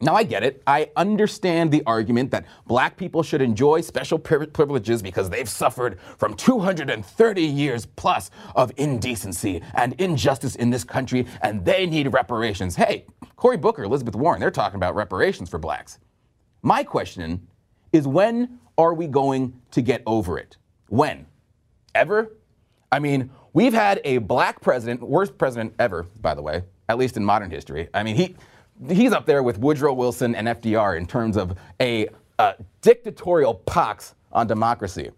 Now, 0.02 0.14
I 0.14 0.24
get 0.24 0.44
it. 0.44 0.62
I 0.68 0.92
understand 0.98 1.72
the 1.72 1.82
argument 1.86 2.30
that 2.32 2.46
black 2.68 2.98
people 2.98 3.24
should 3.24 3.42
enjoy 3.42 3.80
special 3.80 4.20
privileges 4.20 5.02
because 5.02 5.30
they've 5.30 5.48
suffered 5.48 6.00
from 6.18 6.34
230 6.34 7.42
years 7.42 7.86
plus 7.86 8.30
of 8.56 8.74
indecency 8.76 9.62
and 9.74 9.94
injustice 9.94 10.56
in 10.58 10.70
this 10.70 10.84
country 10.84 11.26
and 11.42 11.64
they 11.64 11.86
need 11.86 12.12
reparations. 12.12 12.76
Hey, 12.76 13.06
Cory 13.38 13.56
Booker, 13.56 13.84
Elizabeth 13.84 14.16
Warren, 14.16 14.42
they're 14.42 14.52
talking 14.52 14.76
about 14.76 14.96
reparations 14.96 15.50
for 15.50 15.60
blacks. 15.60 15.98
My 16.62 16.84
question 16.84 17.48
is 17.94 18.06
when 18.06 18.60
are 18.78 18.94
we 18.94 19.08
going 19.08 19.62
to 19.72 19.82
get 19.82 20.04
over 20.06 20.38
it? 20.38 20.58
When? 20.90 21.26
Ever? 21.94 22.34
I 22.92 23.00
mean, 23.00 23.30
we've 23.54 23.74
had 23.74 24.02
a 24.04 24.18
black 24.18 24.60
president, 24.60 25.02
worst 25.02 25.38
president 25.38 25.74
ever, 25.80 26.04
by 26.20 26.34
the 26.34 26.42
way, 26.42 26.64
at 26.90 26.98
least 26.98 27.16
in 27.16 27.24
modern 27.24 27.50
history. 27.50 27.88
I 27.94 28.04
mean, 28.04 28.18
he 28.18 28.36
he's 28.90 29.14
up 29.14 29.26
there 29.26 29.44
with 29.44 29.58
Woodrow 29.58 29.94
Wilson 29.94 30.36
and 30.36 30.48
FDR 30.48 30.98
in 30.98 31.06
terms 31.06 31.38
of 31.38 31.58
a, 31.80 32.08
a 32.40 32.56
dictatorial 32.82 33.54
pox 33.54 34.16
on 34.32 34.48
democracy. 34.48 35.12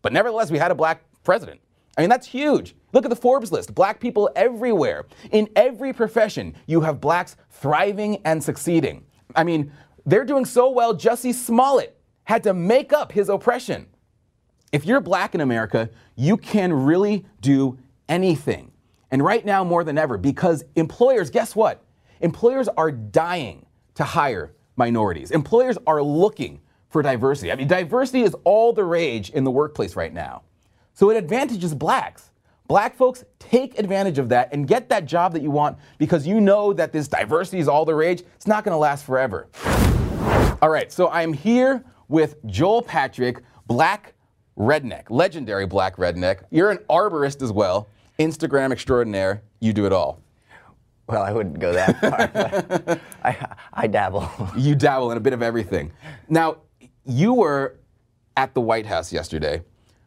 But 0.00 0.12
nevertheless, 0.12 0.50
we 0.50 0.58
had 0.58 0.70
a 0.70 0.74
black 0.74 1.04
president. 1.24 1.60
I 1.96 2.00
mean, 2.00 2.10
that's 2.10 2.26
huge. 2.26 2.74
Look 2.92 3.04
at 3.04 3.10
the 3.10 3.16
Forbes 3.16 3.52
list 3.52 3.74
black 3.74 4.00
people 4.00 4.30
everywhere. 4.34 5.06
In 5.30 5.48
every 5.56 5.92
profession, 5.92 6.54
you 6.66 6.80
have 6.80 7.00
blacks 7.00 7.36
thriving 7.50 8.20
and 8.24 8.42
succeeding. 8.42 9.04
I 9.36 9.44
mean, 9.44 9.72
they're 10.06 10.24
doing 10.24 10.44
so 10.44 10.70
well, 10.70 10.94
Jussie 10.94 11.34
Smollett 11.34 11.96
had 12.24 12.42
to 12.44 12.54
make 12.54 12.92
up 12.92 13.12
his 13.12 13.28
oppression. 13.28 13.86
If 14.72 14.86
you're 14.86 15.00
black 15.00 15.34
in 15.34 15.40
America, 15.40 15.90
you 16.16 16.36
can 16.36 16.72
really 16.72 17.26
do 17.40 17.78
anything. 18.08 18.72
And 19.10 19.22
right 19.22 19.44
now, 19.44 19.62
more 19.62 19.84
than 19.84 19.98
ever, 19.98 20.16
because 20.16 20.64
employers, 20.74 21.28
guess 21.28 21.54
what? 21.54 21.84
Employers 22.22 22.68
are 22.76 22.92
dying 22.92 23.66
to 23.96 24.04
hire 24.04 24.54
minorities. 24.76 25.32
Employers 25.32 25.76
are 25.88 26.00
looking 26.00 26.60
for 26.88 27.02
diversity. 27.02 27.50
I 27.50 27.56
mean, 27.56 27.66
diversity 27.66 28.22
is 28.22 28.34
all 28.44 28.72
the 28.72 28.84
rage 28.84 29.30
in 29.30 29.42
the 29.42 29.50
workplace 29.50 29.96
right 29.96 30.12
now. 30.12 30.42
So 30.94 31.10
it 31.10 31.16
advantages 31.16 31.74
blacks. 31.74 32.30
Black 32.68 32.96
folks 32.96 33.24
take 33.40 33.76
advantage 33.78 34.18
of 34.18 34.28
that 34.28 34.50
and 34.52 34.68
get 34.68 34.88
that 34.88 35.04
job 35.04 35.32
that 35.32 35.42
you 35.42 35.50
want 35.50 35.78
because 35.98 36.24
you 36.24 36.40
know 36.40 36.72
that 36.72 36.92
this 36.92 37.08
diversity 37.08 37.58
is 37.58 37.66
all 37.66 37.84
the 37.84 37.94
rage. 37.94 38.22
It's 38.36 38.46
not 38.46 38.62
going 38.62 38.72
to 38.72 38.78
last 38.78 39.04
forever. 39.04 39.48
All 40.62 40.70
right, 40.70 40.92
so 40.92 41.08
I'm 41.08 41.32
here 41.32 41.84
with 42.06 42.36
Joel 42.46 42.82
Patrick, 42.82 43.42
black 43.66 44.14
redneck, 44.56 45.10
legendary 45.10 45.66
black 45.66 45.96
redneck. 45.96 46.44
You're 46.50 46.70
an 46.70 46.78
arborist 46.88 47.42
as 47.42 47.50
well. 47.50 47.88
Instagram 48.20 48.70
extraordinaire. 48.70 49.42
You 49.58 49.72
do 49.72 49.86
it 49.86 49.92
all. 49.92 50.21
Well, 51.12 51.22
I 51.22 51.32
wouldn't 51.32 51.58
go 51.58 51.74
that 51.74 52.00
far. 52.00 52.28
but 52.28 53.00
I, 53.22 53.46
I 53.74 53.86
dabble. 53.86 54.30
You 54.56 54.74
dabble 54.74 55.10
in 55.10 55.18
a 55.18 55.20
bit 55.20 55.34
of 55.34 55.42
everything. 55.42 55.92
Now, 56.26 56.56
you 57.04 57.34
were 57.34 57.76
at 58.38 58.54
the 58.54 58.62
White 58.62 58.86
House 58.86 59.12
yesterday 59.12 59.62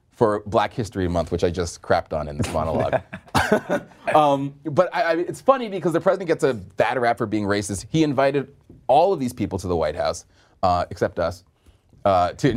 for 0.09 0.41
Black 0.47 0.73
History 0.73 1.07
Month, 1.07 1.31
which 1.31 1.43
I 1.43 1.51
just 1.51 1.83
crapped 1.83 2.11
on 2.11 2.27
in 2.27 2.37
this 2.37 2.51
monologue. 2.51 3.01
um, 4.15 4.55
but 4.63 4.89
I, 4.95 5.03
I, 5.03 5.13
it's 5.17 5.41
funny 5.41 5.69
because 5.69 5.93
the 5.93 6.01
president 6.01 6.27
gets 6.27 6.43
a 6.43 6.55
bad 6.55 6.97
rap 6.97 7.19
for 7.19 7.27
being 7.27 7.43
racist. 7.43 7.85
He 7.89 8.01
invited 8.01 8.55
all 8.87 9.13
of 9.13 9.19
these 9.19 9.33
people 9.33 9.59
to 9.59 9.67
the 9.67 9.75
White 9.75 9.95
House, 9.95 10.25
uh, 10.63 10.85
except 10.89 11.19
us, 11.19 11.43
uh, 12.03 12.31
to 12.33 12.49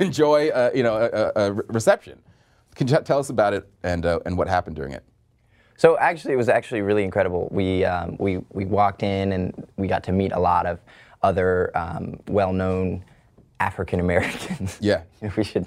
enjoy 0.00 0.50
uh, 0.50 0.70
you 0.72 0.84
know 0.84 0.96
a, 0.96 1.32
a, 1.46 1.52
reception. 1.52 2.20
Can 2.76 2.86
you 2.86 2.96
tell 3.00 3.18
us 3.18 3.30
about 3.30 3.52
it 3.52 3.68
and 3.82 4.06
uh, 4.06 4.20
and 4.26 4.38
what 4.38 4.46
happened 4.46 4.76
during 4.76 4.92
it? 4.92 5.02
So 5.76 5.98
actually, 5.98 6.34
it 6.34 6.36
was 6.36 6.48
actually 6.48 6.82
really 6.82 7.04
incredible. 7.04 7.48
We 7.50 7.84
um, 7.84 8.16
we 8.18 8.38
we 8.52 8.64
walked 8.64 9.02
in 9.02 9.32
and 9.32 9.66
we 9.76 9.88
got 9.88 10.04
to 10.04 10.12
meet 10.12 10.32
a 10.32 10.38
lot 10.38 10.66
of 10.66 10.80
other 11.22 11.76
um, 11.76 12.18
well-known 12.28 13.04
African 13.60 14.00
Americans. 14.00 14.78
Yeah. 14.80 15.02
we 15.36 15.44
should 15.44 15.66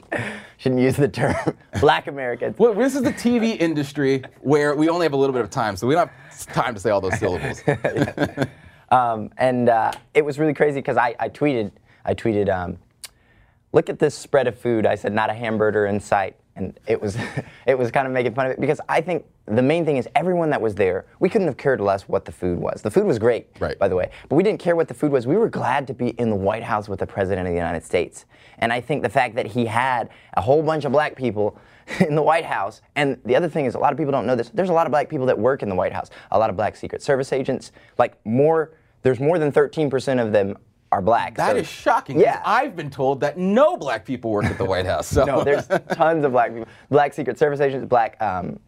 shouldn't 0.57 0.81
use 0.81 0.95
the 0.95 1.07
term 1.07 1.35
Black 1.79 2.07
Americans. 2.07 2.57
Well, 2.57 2.73
this 2.73 2.95
is 2.95 3.03
the 3.03 3.13
TV 3.13 3.59
industry 3.59 4.23
where 4.41 4.75
we 4.75 4.89
only 4.89 5.05
have 5.05 5.13
a 5.13 5.17
little 5.17 5.33
bit 5.33 5.43
of 5.43 5.49
time, 5.49 5.75
so 5.75 5.87
we 5.87 5.95
don't 5.95 6.09
have 6.09 6.53
time 6.53 6.73
to 6.73 6.79
say 6.79 6.89
all 6.89 7.01
those 7.01 7.19
syllables. 7.19 7.61
um, 8.89 9.29
and 9.37 9.69
uh, 9.69 9.91
it 10.13 10.23
was 10.23 10.39
really 10.39 10.53
crazy 10.53 10.79
because 10.79 10.97
I, 10.97 11.15
I 11.19 11.29
tweeted 11.29 11.71
I 12.05 12.13
tweeted. 12.13 12.49
Um, 12.49 12.77
Look 13.71 13.89
at 13.89 13.99
this 13.99 14.15
spread 14.15 14.47
of 14.47 14.57
food. 14.57 14.85
I 14.85 14.95
said, 14.95 15.13
not 15.13 15.29
a 15.29 15.33
hamburger 15.33 15.85
in 15.85 15.99
sight 15.99 16.35
and 16.59 16.79
it 16.87 17.01
was 17.01 17.17
it 17.65 17.77
was 17.77 17.91
kind 17.91 18.07
of 18.07 18.13
making 18.13 18.33
fun 18.33 18.47
of 18.47 18.51
it 18.53 18.59
because 18.59 18.79
I 18.87 19.01
think 19.01 19.25
the 19.45 19.61
main 19.61 19.85
thing 19.85 19.97
is 19.97 20.07
everyone 20.15 20.49
that 20.51 20.61
was 20.61 20.75
there, 20.75 21.05
we 21.19 21.29
couldn't 21.29 21.47
have 21.47 21.57
cared 21.57 21.81
less 21.81 22.03
what 22.03 22.25
the 22.25 22.31
food 22.31 22.59
was. 22.59 22.81
The 22.81 22.91
food 22.91 23.05
was 23.05 23.17
great, 23.17 23.47
right. 23.59 23.77
by 23.79 23.87
the 23.87 23.95
way, 23.95 24.11
but 24.27 24.35
we 24.35 24.43
didn't 24.43 24.59
care 24.59 24.75
what 24.75 24.87
the 24.87 24.93
food 24.93 25.11
was. 25.11 25.25
We 25.25 25.37
were 25.37 25.49
glad 25.49 25.87
to 25.87 25.93
be 25.93 26.09
in 26.09 26.29
the 26.29 26.35
White 26.35 26.63
House 26.63 26.87
with 26.87 26.99
the 26.99 27.07
President 27.07 27.47
of 27.47 27.51
the 27.51 27.57
United 27.57 27.83
States. 27.83 28.25
And 28.59 28.71
I 28.71 28.81
think 28.81 29.01
the 29.01 29.09
fact 29.09 29.35
that 29.35 29.47
he 29.47 29.65
had 29.65 30.09
a 30.35 30.41
whole 30.41 30.61
bunch 30.61 30.85
of 30.85 30.91
black 30.91 31.15
people 31.15 31.59
in 31.99 32.15
the 32.15 32.21
White 32.21 32.45
House, 32.45 32.81
and 32.95 33.17
the 33.25 33.35
other 33.35 33.49
thing 33.49 33.65
is 33.65 33.75
a 33.75 33.79
lot 33.79 33.91
of 33.91 33.97
people 33.97 34.11
don't 34.11 34.27
know 34.27 34.35
this. 34.35 34.49
There's 34.49 34.69
a 34.69 34.73
lot 34.73 34.85
of 34.85 34.91
black 34.91 35.09
people 35.09 35.25
that 35.25 35.39
work 35.39 35.63
in 35.63 35.69
the 35.69 35.75
White 35.75 35.93
House. 35.93 36.09
A 36.31 36.37
lot 36.37 36.49
of 36.49 36.55
black 36.55 36.75
Secret 36.75 37.01
Service 37.01 37.33
agents, 37.33 37.71
like 37.97 38.17
more 38.25 38.71
there's 39.01 39.19
more 39.19 39.39
than 39.39 39.51
13% 39.51 40.21
of 40.23 40.33
them 40.33 40.57
are 40.91 41.01
black. 41.01 41.35
That 41.35 41.51
so, 41.51 41.57
is 41.57 41.67
shocking. 41.67 42.19
Yeah. 42.19 42.41
I've 42.45 42.75
been 42.75 42.89
told 42.89 43.21
that 43.21 43.37
no 43.37 43.77
black 43.77 44.05
people 44.05 44.31
work 44.31 44.45
at 44.45 44.57
the 44.57 44.65
White 44.65 44.85
House. 44.85 45.07
So. 45.07 45.23
no, 45.25 45.43
there's 45.43 45.67
tons 45.91 46.23
of 46.23 46.31
black 46.31 46.53
people. 46.53 46.67
Black 46.89 47.13
Secret 47.13 47.37
Service 47.37 47.59
agents, 47.59 47.87
black 47.87 48.19
um, 48.21 48.59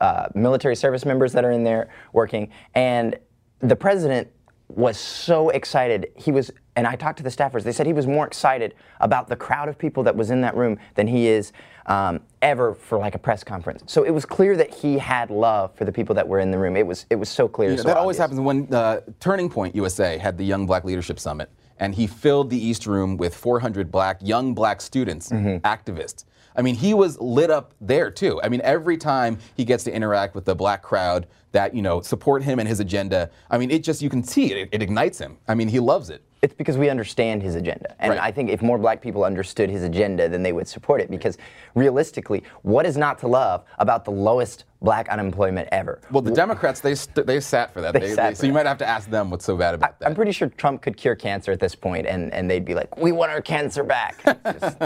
uh, 0.00 0.28
military 0.34 0.76
service 0.76 1.04
members 1.04 1.32
that 1.32 1.44
are 1.44 1.52
in 1.52 1.62
there 1.62 1.90
working. 2.12 2.50
And 2.74 3.18
the 3.60 3.76
president 3.76 4.28
was 4.68 4.98
so 4.98 5.50
excited. 5.50 6.12
He 6.16 6.32
was, 6.32 6.50
and 6.76 6.86
I 6.86 6.96
talked 6.96 7.18
to 7.18 7.22
the 7.22 7.30
staffers, 7.30 7.62
they 7.62 7.72
said 7.72 7.86
he 7.86 7.92
was 7.92 8.06
more 8.06 8.26
excited 8.26 8.74
about 9.00 9.28
the 9.28 9.36
crowd 9.36 9.68
of 9.68 9.78
people 9.78 10.02
that 10.04 10.16
was 10.16 10.30
in 10.30 10.40
that 10.42 10.56
room 10.56 10.78
than 10.94 11.06
he 11.06 11.26
is 11.26 11.52
um, 11.86 12.20
ever 12.40 12.74
for 12.74 12.98
like 12.98 13.14
a 13.14 13.18
press 13.18 13.42
conference. 13.42 13.82
So 13.86 14.04
it 14.04 14.10
was 14.10 14.24
clear 14.24 14.56
that 14.56 14.72
he 14.72 14.96
had 14.96 15.30
love 15.30 15.74
for 15.74 15.84
the 15.84 15.92
people 15.92 16.14
that 16.14 16.26
were 16.26 16.38
in 16.38 16.50
the 16.50 16.58
room. 16.58 16.76
It 16.76 16.86
was, 16.86 17.06
it 17.10 17.16
was 17.16 17.28
so 17.28 17.48
clear. 17.48 17.70
Know, 17.70 17.76
so 17.76 17.82
that 17.84 17.96
always 17.96 18.16
happens 18.16 18.40
when 18.40 18.72
uh, 18.72 19.00
Turning 19.18 19.50
Point 19.50 19.74
USA 19.74 20.18
had 20.18 20.38
the 20.38 20.44
Young 20.44 20.66
Black 20.66 20.84
Leadership 20.84 21.18
Summit 21.18 21.50
and 21.80 21.94
he 21.94 22.06
filled 22.06 22.50
the 22.50 22.64
East 22.64 22.86
Room 22.86 23.16
with 23.16 23.34
400 23.34 23.90
black, 23.90 24.18
young 24.22 24.54
black 24.54 24.80
students, 24.80 25.30
mm-hmm. 25.30 25.66
activists. 25.66 26.24
I 26.54 26.62
mean, 26.62 26.74
he 26.74 26.94
was 26.94 27.18
lit 27.20 27.50
up 27.50 27.74
there 27.80 28.10
too. 28.10 28.40
I 28.42 28.48
mean, 28.48 28.60
every 28.62 28.96
time 28.96 29.38
he 29.56 29.64
gets 29.64 29.84
to 29.84 29.92
interact 29.92 30.34
with 30.34 30.44
the 30.44 30.54
black 30.54 30.82
crowd 30.82 31.26
that 31.52 31.74
you 31.74 31.82
know 31.82 32.00
support 32.00 32.42
him 32.42 32.58
and 32.58 32.68
his 32.68 32.80
agenda, 32.80 33.30
I 33.50 33.58
mean, 33.58 33.70
it 33.70 33.82
just 33.82 34.02
you 34.02 34.10
can 34.10 34.22
see 34.22 34.52
it. 34.52 34.68
It 34.70 34.82
ignites 34.82 35.18
him. 35.18 35.38
I 35.48 35.54
mean, 35.54 35.68
he 35.68 35.80
loves 35.80 36.10
it. 36.10 36.22
It's 36.42 36.54
because 36.54 36.78
we 36.78 36.88
understand 36.88 37.42
his 37.42 37.54
agenda. 37.54 37.94
And 37.98 38.12
right. 38.12 38.20
I 38.20 38.30
think 38.32 38.48
if 38.48 38.62
more 38.62 38.78
black 38.78 39.02
people 39.02 39.24
understood 39.24 39.68
his 39.68 39.82
agenda, 39.82 40.26
then 40.26 40.42
they 40.42 40.52
would 40.52 40.66
support 40.66 41.02
it. 41.02 41.10
Because 41.10 41.36
realistically, 41.74 42.42
what 42.62 42.86
is 42.86 42.96
not 42.96 43.18
to 43.18 43.28
love 43.28 43.64
about 43.78 44.06
the 44.06 44.10
lowest 44.10 44.64
black 44.80 45.10
unemployment 45.10 45.68
ever? 45.70 46.00
Well, 46.10 46.22
the 46.22 46.30
Democrats, 46.30 46.80
they, 46.80 46.94
st- 46.94 47.26
they 47.26 47.40
sat 47.40 47.74
for 47.74 47.82
that. 47.82 47.92
They, 47.92 48.00
they 48.00 48.14
sat 48.14 48.30
they, 48.30 48.34
so 48.36 48.46
you 48.46 48.54
might 48.54 48.64
have 48.64 48.78
to 48.78 48.88
ask 48.88 49.10
them 49.10 49.30
what's 49.30 49.44
so 49.44 49.54
bad 49.54 49.74
about 49.74 49.90
I, 49.90 49.94
that. 49.98 50.06
I'm 50.06 50.14
pretty 50.14 50.32
sure 50.32 50.48
Trump 50.48 50.80
could 50.80 50.96
cure 50.96 51.14
cancer 51.14 51.52
at 51.52 51.60
this 51.60 51.74
point, 51.74 52.06
and, 52.06 52.32
and 52.32 52.50
they'd 52.50 52.64
be 52.64 52.74
like, 52.74 52.96
we 52.96 53.12
want 53.12 53.30
our 53.30 53.42
cancer 53.42 53.84
back. 53.84 54.22
Just... 54.60 54.78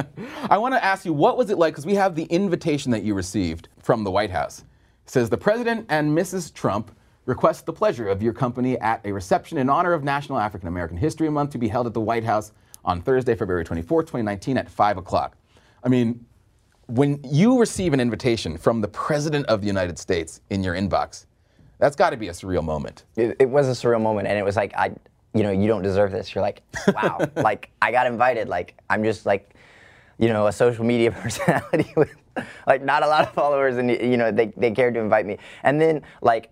I 0.50 0.58
want 0.58 0.74
to 0.74 0.84
ask 0.84 1.04
you, 1.04 1.12
what 1.12 1.36
was 1.36 1.50
it 1.50 1.58
like? 1.58 1.74
Because 1.74 1.86
we 1.86 1.94
have 1.94 2.16
the 2.16 2.24
invitation 2.24 2.90
that 2.90 3.04
you 3.04 3.14
received 3.14 3.68
from 3.80 4.02
the 4.02 4.10
White 4.10 4.30
House. 4.30 4.64
It 5.04 5.10
says 5.10 5.30
the 5.30 5.38
President 5.38 5.86
and 5.88 6.16
Mrs. 6.16 6.52
Trump 6.52 6.90
request 7.26 7.66
the 7.66 7.72
pleasure 7.72 8.08
of 8.08 8.22
your 8.22 8.32
company 8.32 8.78
at 8.80 9.00
a 9.04 9.12
reception 9.12 9.58
in 9.58 9.70
honor 9.70 9.92
of 9.92 10.04
National 10.04 10.38
African 10.38 10.68
American 10.68 10.96
History 10.96 11.28
Month 11.30 11.50
to 11.50 11.58
be 11.58 11.68
held 11.68 11.86
at 11.86 11.94
the 11.94 12.00
White 12.00 12.24
House 12.24 12.52
on 12.84 13.00
Thursday, 13.00 13.34
February 13.34 13.64
24, 13.64 14.02
2019 14.02 14.58
at 14.58 14.68
5 14.68 14.98
o'clock. 14.98 15.36
I 15.82 15.88
mean, 15.88 16.24
when 16.86 17.20
you 17.24 17.58
receive 17.58 17.92
an 17.94 18.00
invitation 18.00 18.58
from 18.58 18.80
the 18.80 18.88
President 18.88 19.46
of 19.46 19.62
the 19.62 19.66
United 19.66 19.98
States 19.98 20.42
in 20.50 20.62
your 20.62 20.74
inbox, 20.74 21.26
that's 21.78 21.96
got 21.96 22.10
to 22.10 22.16
be 22.16 22.28
a 22.28 22.32
surreal 22.32 22.62
moment. 22.62 23.04
It, 23.16 23.36
it, 23.38 23.48
was 23.48 23.68
a 23.68 23.72
surreal 23.72 24.00
moment, 24.00 24.28
and 24.28 24.38
it 24.38 24.44
was 24.44 24.56
like, 24.56 24.74
I, 24.76 24.94
you 25.34 25.42
know, 25.42 25.50
you 25.50 25.66
don't 25.66 25.82
deserve 25.82 26.12
this. 26.12 26.34
You're 26.34 26.42
like, 26.42 26.62
wow, 26.88 27.18
like 27.36 27.70
I 27.80 27.90
got 27.90 28.06
invited. 28.06 28.48
Like 28.48 28.74
I'm 28.90 29.02
just 29.02 29.26
like, 29.26 29.54
you 30.18 30.28
know, 30.28 30.46
a 30.46 30.52
social 30.52 30.84
media 30.84 31.10
personality 31.22 31.92
with 31.96 32.14
like 32.66 32.82
not 32.82 33.02
a 33.02 33.06
lot 33.06 33.26
of 33.26 33.32
followers, 33.32 33.76
and 33.78 33.90
you 33.90 34.16
know, 34.16 34.30
they 34.30 34.46
they 34.56 34.70
cared 34.70 34.94
to 34.94 35.00
invite 35.00 35.26
me. 35.26 35.38
And 35.62 35.80
then 35.80 36.02
like 36.22 36.50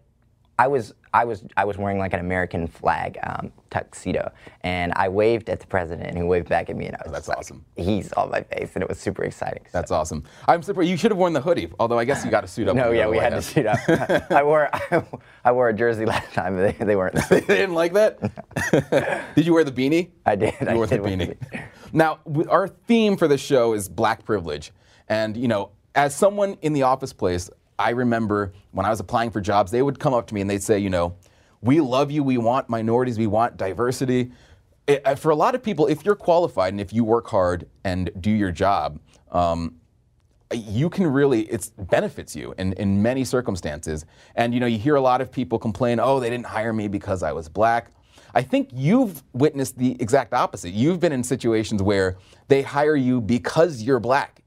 I 0.59 0.67
was 0.69 0.95
I 1.15 1.25
was 1.25 1.45
I 1.57 1.65
was 1.65 1.79
wearing 1.79 1.99
like 1.99 2.13
an 2.13 2.21
American 2.21 2.67
flag 2.67 3.19
um, 3.23 3.53
tuxedo, 3.71 4.31
and 4.63 4.93
I 4.97 5.09
waved 5.09 5.49
at 5.49 5.61
the 5.61 5.67
president, 5.67 6.09
and 6.09 6.17
he 6.17 6.23
waved 6.23 6.49
back 6.49 6.71
at 6.71 6.77
me, 6.77 6.87
and 6.87 6.97
I 6.97 7.01
was 7.05 7.09
oh, 7.09 7.13
that's 7.13 7.29
like, 7.29 7.39
awesome. 7.39 7.65
He's 7.77 8.13
on 8.13 8.31
my 8.31 8.43
face, 8.43 8.71
and 8.75 8.83
it 8.83 8.89
was 8.89 8.99
super 8.99 9.25
exciting. 9.25 9.65
That's 9.73 9.89
so. 9.89 9.97
awesome. 9.97 10.25
I'm 10.47 10.63
surprised 10.63 10.91
you 10.91 10.97
should 10.97 11.11
have 11.11 11.19
worn 11.19 11.33
the 11.33 11.41
hoodie, 11.41 11.71
although 11.81 11.99
I 11.99 12.05
guess 12.05 12.25
you 12.25 12.31
got 12.31 12.43
to 12.43 12.49
suit 12.49 12.69
up. 12.69 12.77
no, 12.83 12.91
yeah, 12.91 13.09
we 13.09 13.17
had 13.17 13.33
House. 13.33 13.47
to 13.47 13.53
suit 13.53 13.67
up. 13.67 14.31
I 14.31 14.43
wore 14.43 14.69
I, 14.73 15.05
I, 15.45 15.53
wore 15.53 15.69
a 15.69 15.75
jersey 15.75 16.05
last 16.05 16.33
time, 16.33 16.57
but 16.57 16.79
they, 16.79 16.85
they 16.85 16.97
weren't. 16.97 17.17
they 17.29 17.41
didn't 17.41 17.75
like 17.75 17.95
that. 17.95 19.35
did 19.35 19.47
you 19.47 19.55
wear 19.55 19.65
the 19.65 19.73
beanie? 19.73 20.11
I 20.27 20.37
did. 20.37 20.55
You 20.61 20.69
I 20.69 20.75
wore 20.75 20.87
did 20.87 21.03
the 21.03 21.09
beanie. 21.09 21.65
now, 21.93 22.21
our 22.49 22.69
theme 22.69 23.17
for 23.17 23.27
this 23.27 23.41
show 23.41 23.73
is 23.73 23.89
black 23.89 24.25
privilege, 24.25 24.71
and 25.09 25.37
you 25.37 25.49
know, 25.49 25.71
as 25.95 26.15
someone 26.15 26.57
in 26.63 26.73
the 26.73 26.83
office 26.83 27.13
place, 27.13 27.51
I 27.79 27.91
remember 27.91 28.53
when 28.73 28.87
I 28.87 28.91
was 28.91 29.01
applying 29.01 29.31
for 29.31 29.41
jobs, 29.41 29.71
they 29.71 29.83
would 29.83 29.99
come 29.99 30.15
up 30.15 30.27
to 30.29 30.35
me 30.35 30.41
and 30.41 30.49
they'd 30.49 30.63
say, 30.63 30.79
you 30.79 30.91
know, 30.91 31.17
we 31.61 31.81
love 31.81 32.11
you, 32.11 32.23
we 32.23 32.39
want 32.39 32.69
minorities, 32.69 33.19
we 33.19 33.27
want 33.27 33.57
diversity. 33.57 34.33
It, 34.87 35.07
uh, 35.07 35.15
for 35.15 35.31
a 35.31 35.37
lot 35.37 35.55
of 35.55 35.63
people, 35.63 35.87
if 35.87 36.05
you're 36.05 36.17
qualified 36.17 36.73
and 36.73 36.81
if 36.81 36.93
you 36.93 37.05
work 37.05 37.29
hard 37.29 37.69
and 37.85 38.11
do 38.21 38.31
your 38.31 38.51
job, 38.51 38.99
um, 39.31 39.77
you 40.53 40.91
can 40.91 41.07
really 41.07 41.43
it 41.43 41.71
benefits 41.79 42.37
you 42.37 42.55
in, 42.59 42.73
in 42.75 43.01
many 43.01 43.25
circumstances. 43.25 44.05
And 44.35 44.53
you 44.53 44.61
know 44.61 44.67
you 44.67 44.79
hear 44.79 44.97
a 44.97 45.01
lot 45.01 45.21
of 45.21 45.33
people 45.33 45.59
complain 45.59 45.99
oh 45.99 46.21
they 46.21 46.31
didn't 46.31 46.47
hire 46.47 46.73
me 46.73 46.89
because 46.89 47.23
i 47.23 47.33
was 47.33 47.49
black. 47.49 47.93
I 48.35 48.43
think 48.43 48.71
you've 48.73 49.23
witnessed 49.33 49.79
the 49.79 50.01
exact 50.01 50.33
opposite. 50.33 50.71
You've 50.71 51.01
been 51.01 51.13
in 51.13 51.23
situations 51.23 51.83
where 51.83 52.17
they 52.49 52.63
hire 52.63 52.97
you 52.97 53.21
because 53.21 53.83
you're 53.83 54.01
black 54.01 54.42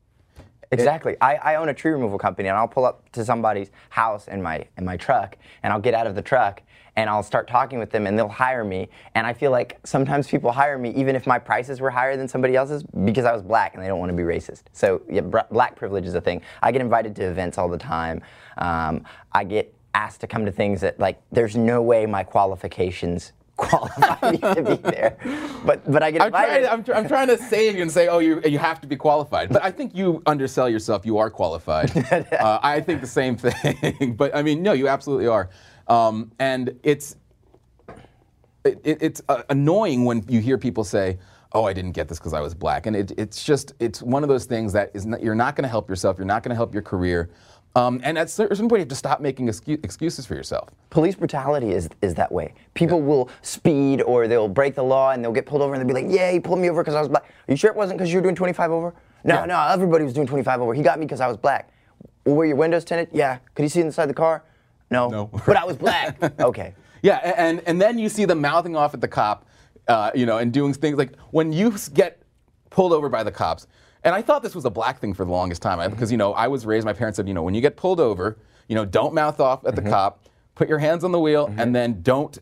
Exactly. 0.80 1.16
I, 1.22 1.36
I 1.36 1.56
own 1.56 1.70
a 1.70 1.74
tree 1.74 1.92
removal 1.92 2.18
company, 2.18 2.50
and 2.50 2.58
I'll 2.58 2.68
pull 2.68 2.86
up 2.86 3.10
to 3.12 3.26
somebody's 3.26 3.72
house 3.90 4.28
in 4.28 4.42
my 4.42 4.66
in 4.78 4.86
my 4.86 4.98
truck, 4.98 5.38
and 5.64 5.74
I'll 5.74 5.80
get 5.80 5.94
out 5.94 6.08
of 6.08 6.16
the 6.16 6.22
truck, 6.22 6.62
and 6.96 7.10
I'll 7.10 7.24
start 7.24 7.48
talking 7.48 7.80
with 7.80 7.92
them, 7.92 8.08
and 8.08 8.18
they'll 8.18 8.28
hire 8.28 8.64
me. 8.64 8.90
And 9.16 9.26
I 9.26 9.34
feel 9.34 9.52
like 9.52 9.80
sometimes 9.84 10.28
people 10.28 10.52
hire 10.52 10.78
me 10.78 10.92
even 10.92 11.16
if 11.16 11.26
my 11.26 11.40
prices 11.40 11.82
were 11.82 11.90
higher 11.90 12.18
than 12.18 12.28
somebody 12.28 12.56
else's 12.56 12.84
because 12.84 13.26
I 13.26 13.34
was 13.34 13.42
black, 13.42 13.76
and 13.76 13.84
they 13.84 13.88
don't 13.88 14.00
want 14.00 14.12
to 14.12 14.16
be 14.16 14.24
racist. 14.24 14.64
So 14.74 15.02
yeah, 15.10 15.22
black 15.22 15.76
privilege 15.76 16.06
is 16.06 16.16
a 16.16 16.22
thing. 16.22 16.42
I 16.62 16.72
get 16.72 16.82
invited 16.82 17.16
to 17.18 17.24
events 17.24 17.58
all 17.58 17.70
the 17.70 17.78
time. 17.78 18.22
Um, 18.58 19.04
I 19.32 19.44
get 19.44 19.74
asked 19.94 20.22
to 20.22 20.28
come 20.28 20.46
to 20.46 20.52
things 20.52 20.82
that 20.82 21.00
like 21.00 21.22
there's 21.32 21.56
no 21.56 21.82
way 21.82 22.06
my 22.06 22.24
qualifications 22.24 23.32
qualify 23.58 24.32
me 24.32 24.38
to 24.38 24.64
be 24.64 24.76
there. 24.90 25.18
But 25.66 25.90
but 25.90 26.04
I 26.04 26.12
get 26.12 26.26
invited. 26.26 26.66
I'm 26.66 26.84
trying, 26.84 26.98
I'm, 26.98 27.04
I'm 27.04 27.10
trying 27.10 27.28
to 27.28 27.38
save 27.38 27.76
you 27.76 27.82
and 27.82 27.92
say, 27.92 28.08
oh, 28.08 28.20
you 28.20 28.42
you 28.46 28.60
have 28.60 28.82
to 28.82 28.88
be 28.88 28.96
qualified. 28.96 29.50
But 29.50 29.64
I 29.64 29.72
think 29.72 29.96
you 29.96 30.22
undersell 30.26 30.70
yourself. 30.70 31.06
You 31.06 31.18
are 31.18 31.30
qualified. 31.30 31.96
uh, 32.34 32.60
I 32.62 32.82
think 32.82 33.02
the 33.02 33.08
same 33.08 33.38
thing. 33.38 34.16
but 34.18 34.36
I 34.36 34.42
mean, 34.42 34.62
no, 34.62 34.74
you 34.74 34.88
absolutely 34.88 35.28
are. 35.28 35.50
Um, 35.88 36.32
and 36.40 36.78
it's 36.84 37.16
it, 38.64 38.80
it's 38.84 39.22
uh, 39.30 39.44
annoying 39.50 40.06
when 40.06 40.24
you 40.28 40.40
hear 40.40 40.58
people 40.58 40.84
say, 40.84 41.20
"Oh, 41.54 41.66
I 41.66 41.74
didn't 41.74 41.92
get 41.92 42.08
this 42.08 42.18
because 42.18 42.34
I 42.34 42.42
was 42.42 42.54
black," 42.54 42.88
and 42.88 42.96
it, 42.96 43.12
it's 43.18 43.44
just 43.44 43.74
it's 43.80 44.02
one 44.02 44.24
of 44.24 44.30
those 44.30 44.46
things 44.46 44.74
that 44.74 44.92
is 44.94 45.06
not, 45.06 45.22
you're 45.22 45.36
not 45.36 45.56
going 45.56 45.64
to 45.64 45.70
help 45.70 45.90
yourself. 45.90 46.18
You're 46.18 46.26
not 46.26 46.44
going 46.44 46.50
to 46.50 46.56
help 46.56 46.74
your 46.74 46.84
career. 46.84 47.30
Um, 47.76 48.00
and 48.04 48.18
at 48.18 48.28
a 48.28 48.30
certain 48.30 48.70
point, 48.70 48.80
you 48.80 48.84
have 48.84 48.88
to 48.88 48.96
stop 48.96 49.20
making 49.20 49.50
excuses 49.50 50.26
for 50.26 50.34
yourself. 50.34 50.70
Police 50.90 51.16
brutality 51.16 51.72
is, 51.72 51.90
is 52.02 52.16
that 52.16 52.32
way. 52.32 52.54
People 52.74 53.00
yeah. 53.00 53.06
will 53.06 53.30
speed 53.42 54.02
or 54.02 54.30
they'll 54.30 54.48
break 54.48 54.76
the 54.76 54.84
law 54.84 55.12
and 55.12 55.24
they'll 55.24 55.34
get 55.34 55.46
pulled 55.46 55.62
over 55.62 55.74
and 55.74 55.82
they'll 55.82 55.94
be 55.94 56.02
like, 56.02 56.12
yeah, 56.12 56.32
he 56.32 56.40
pulled 56.40 56.60
me 56.60 56.70
over 56.70 56.82
because 56.82 56.96
I 56.96 57.02
was 57.02 57.10
black. 57.10 57.24
Are 57.24 57.52
you 57.52 57.58
sure 57.58 57.70
it 57.70 57.76
wasn't 57.76 57.98
because 57.98 58.14
you 58.14 58.20
were 58.20 58.24
doing 58.24 58.36
25 58.36 58.72
over? 58.72 58.94
No, 59.26 59.36
yeah. 59.36 59.46
no, 59.46 59.60
everybody 59.68 60.06
was 60.06 60.14
doing 60.14 60.28
25 60.28 60.62
over. 60.62 60.74
He 60.74 60.84
got 60.84 61.00
me 61.00 61.06
because 61.06 61.20
I 61.20 61.28
was 61.28 61.36
black. 61.36 61.70
were 62.24 62.46
your 62.46 62.56
windows 62.56 62.86
tinted? 62.86 63.10
Yeah. 63.12 63.40
Could 63.56 63.64
you 63.64 63.70
see 63.70 63.82
inside 63.82 64.06
the 64.06 64.14
car? 64.14 64.44
No. 64.90 65.10
No. 65.10 65.30
but 65.46 65.58
I 65.58 65.66
was 65.66 65.76
black. 65.76 66.18
okay. 66.40 66.76
Yeah, 67.02 67.18
and 67.38 67.62
and 67.68 67.80
then 67.80 68.00
you 68.00 68.10
see 68.10 68.26
them 68.26 68.42
mouthing 68.42 68.76
off 68.76 68.96
at 68.96 69.02
the 69.02 69.08
cop, 69.08 69.46
uh, 69.88 70.10
you 70.16 70.26
know, 70.26 70.40
and 70.40 70.52
doing 70.52 70.74
things 70.74 70.98
like 70.98 71.16
when 71.30 71.54
you 71.54 71.76
get 71.94 72.20
pulled 72.72 72.94
over 72.94 73.10
by 73.10 73.22
the 73.22 73.32
cops. 73.32 73.68
And 74.06 74.14
I 74.14 74.22
thought 74.22 74.44
this 74.44 74.56
was 74.56 74.66
a 74.66 74.70
black 74.70 75.00
thing 75.00 75.14
for 75.14 75.26
the 75.26 75.32
longest 75.32 75.62
time 75.62 75.80
I- 75.80 75.88
because 75.88 76.12
you 76.12 76.18
know 76.18 76.34
I 76.34 76.48
was 76.48 76.66
raised. 76.66 76.86
My 76.86 76.94
parents 76.94 77.18
said, 77.18 77.28
you 77.28 77.34
know, 77.34 77.44
when 77.44 77.56
you 77.56 77.62
get 77.62 77.76
pulled 77.76 78.00
over, 78.00 78.38
you 78.70 78.76
know, 78.76 78.86
don't 78.86 79.14
mouth 79.14 79.40
off 79.40 79.66
at 79.66 79.76
the 79.76 79.82
mm-hmm. 79.82 79.90
cop, 79.90 80.30
put 80.54 80.70
your 80.70 80.80
hands 80.80 81.04
on 81.04 81.12
the 81.12 81.20
wheel, 81.20 81.48
mm-hmm. 81.48 81.60
and 81.60 81.76
then 81.76 82.02
don't 82.02 82.38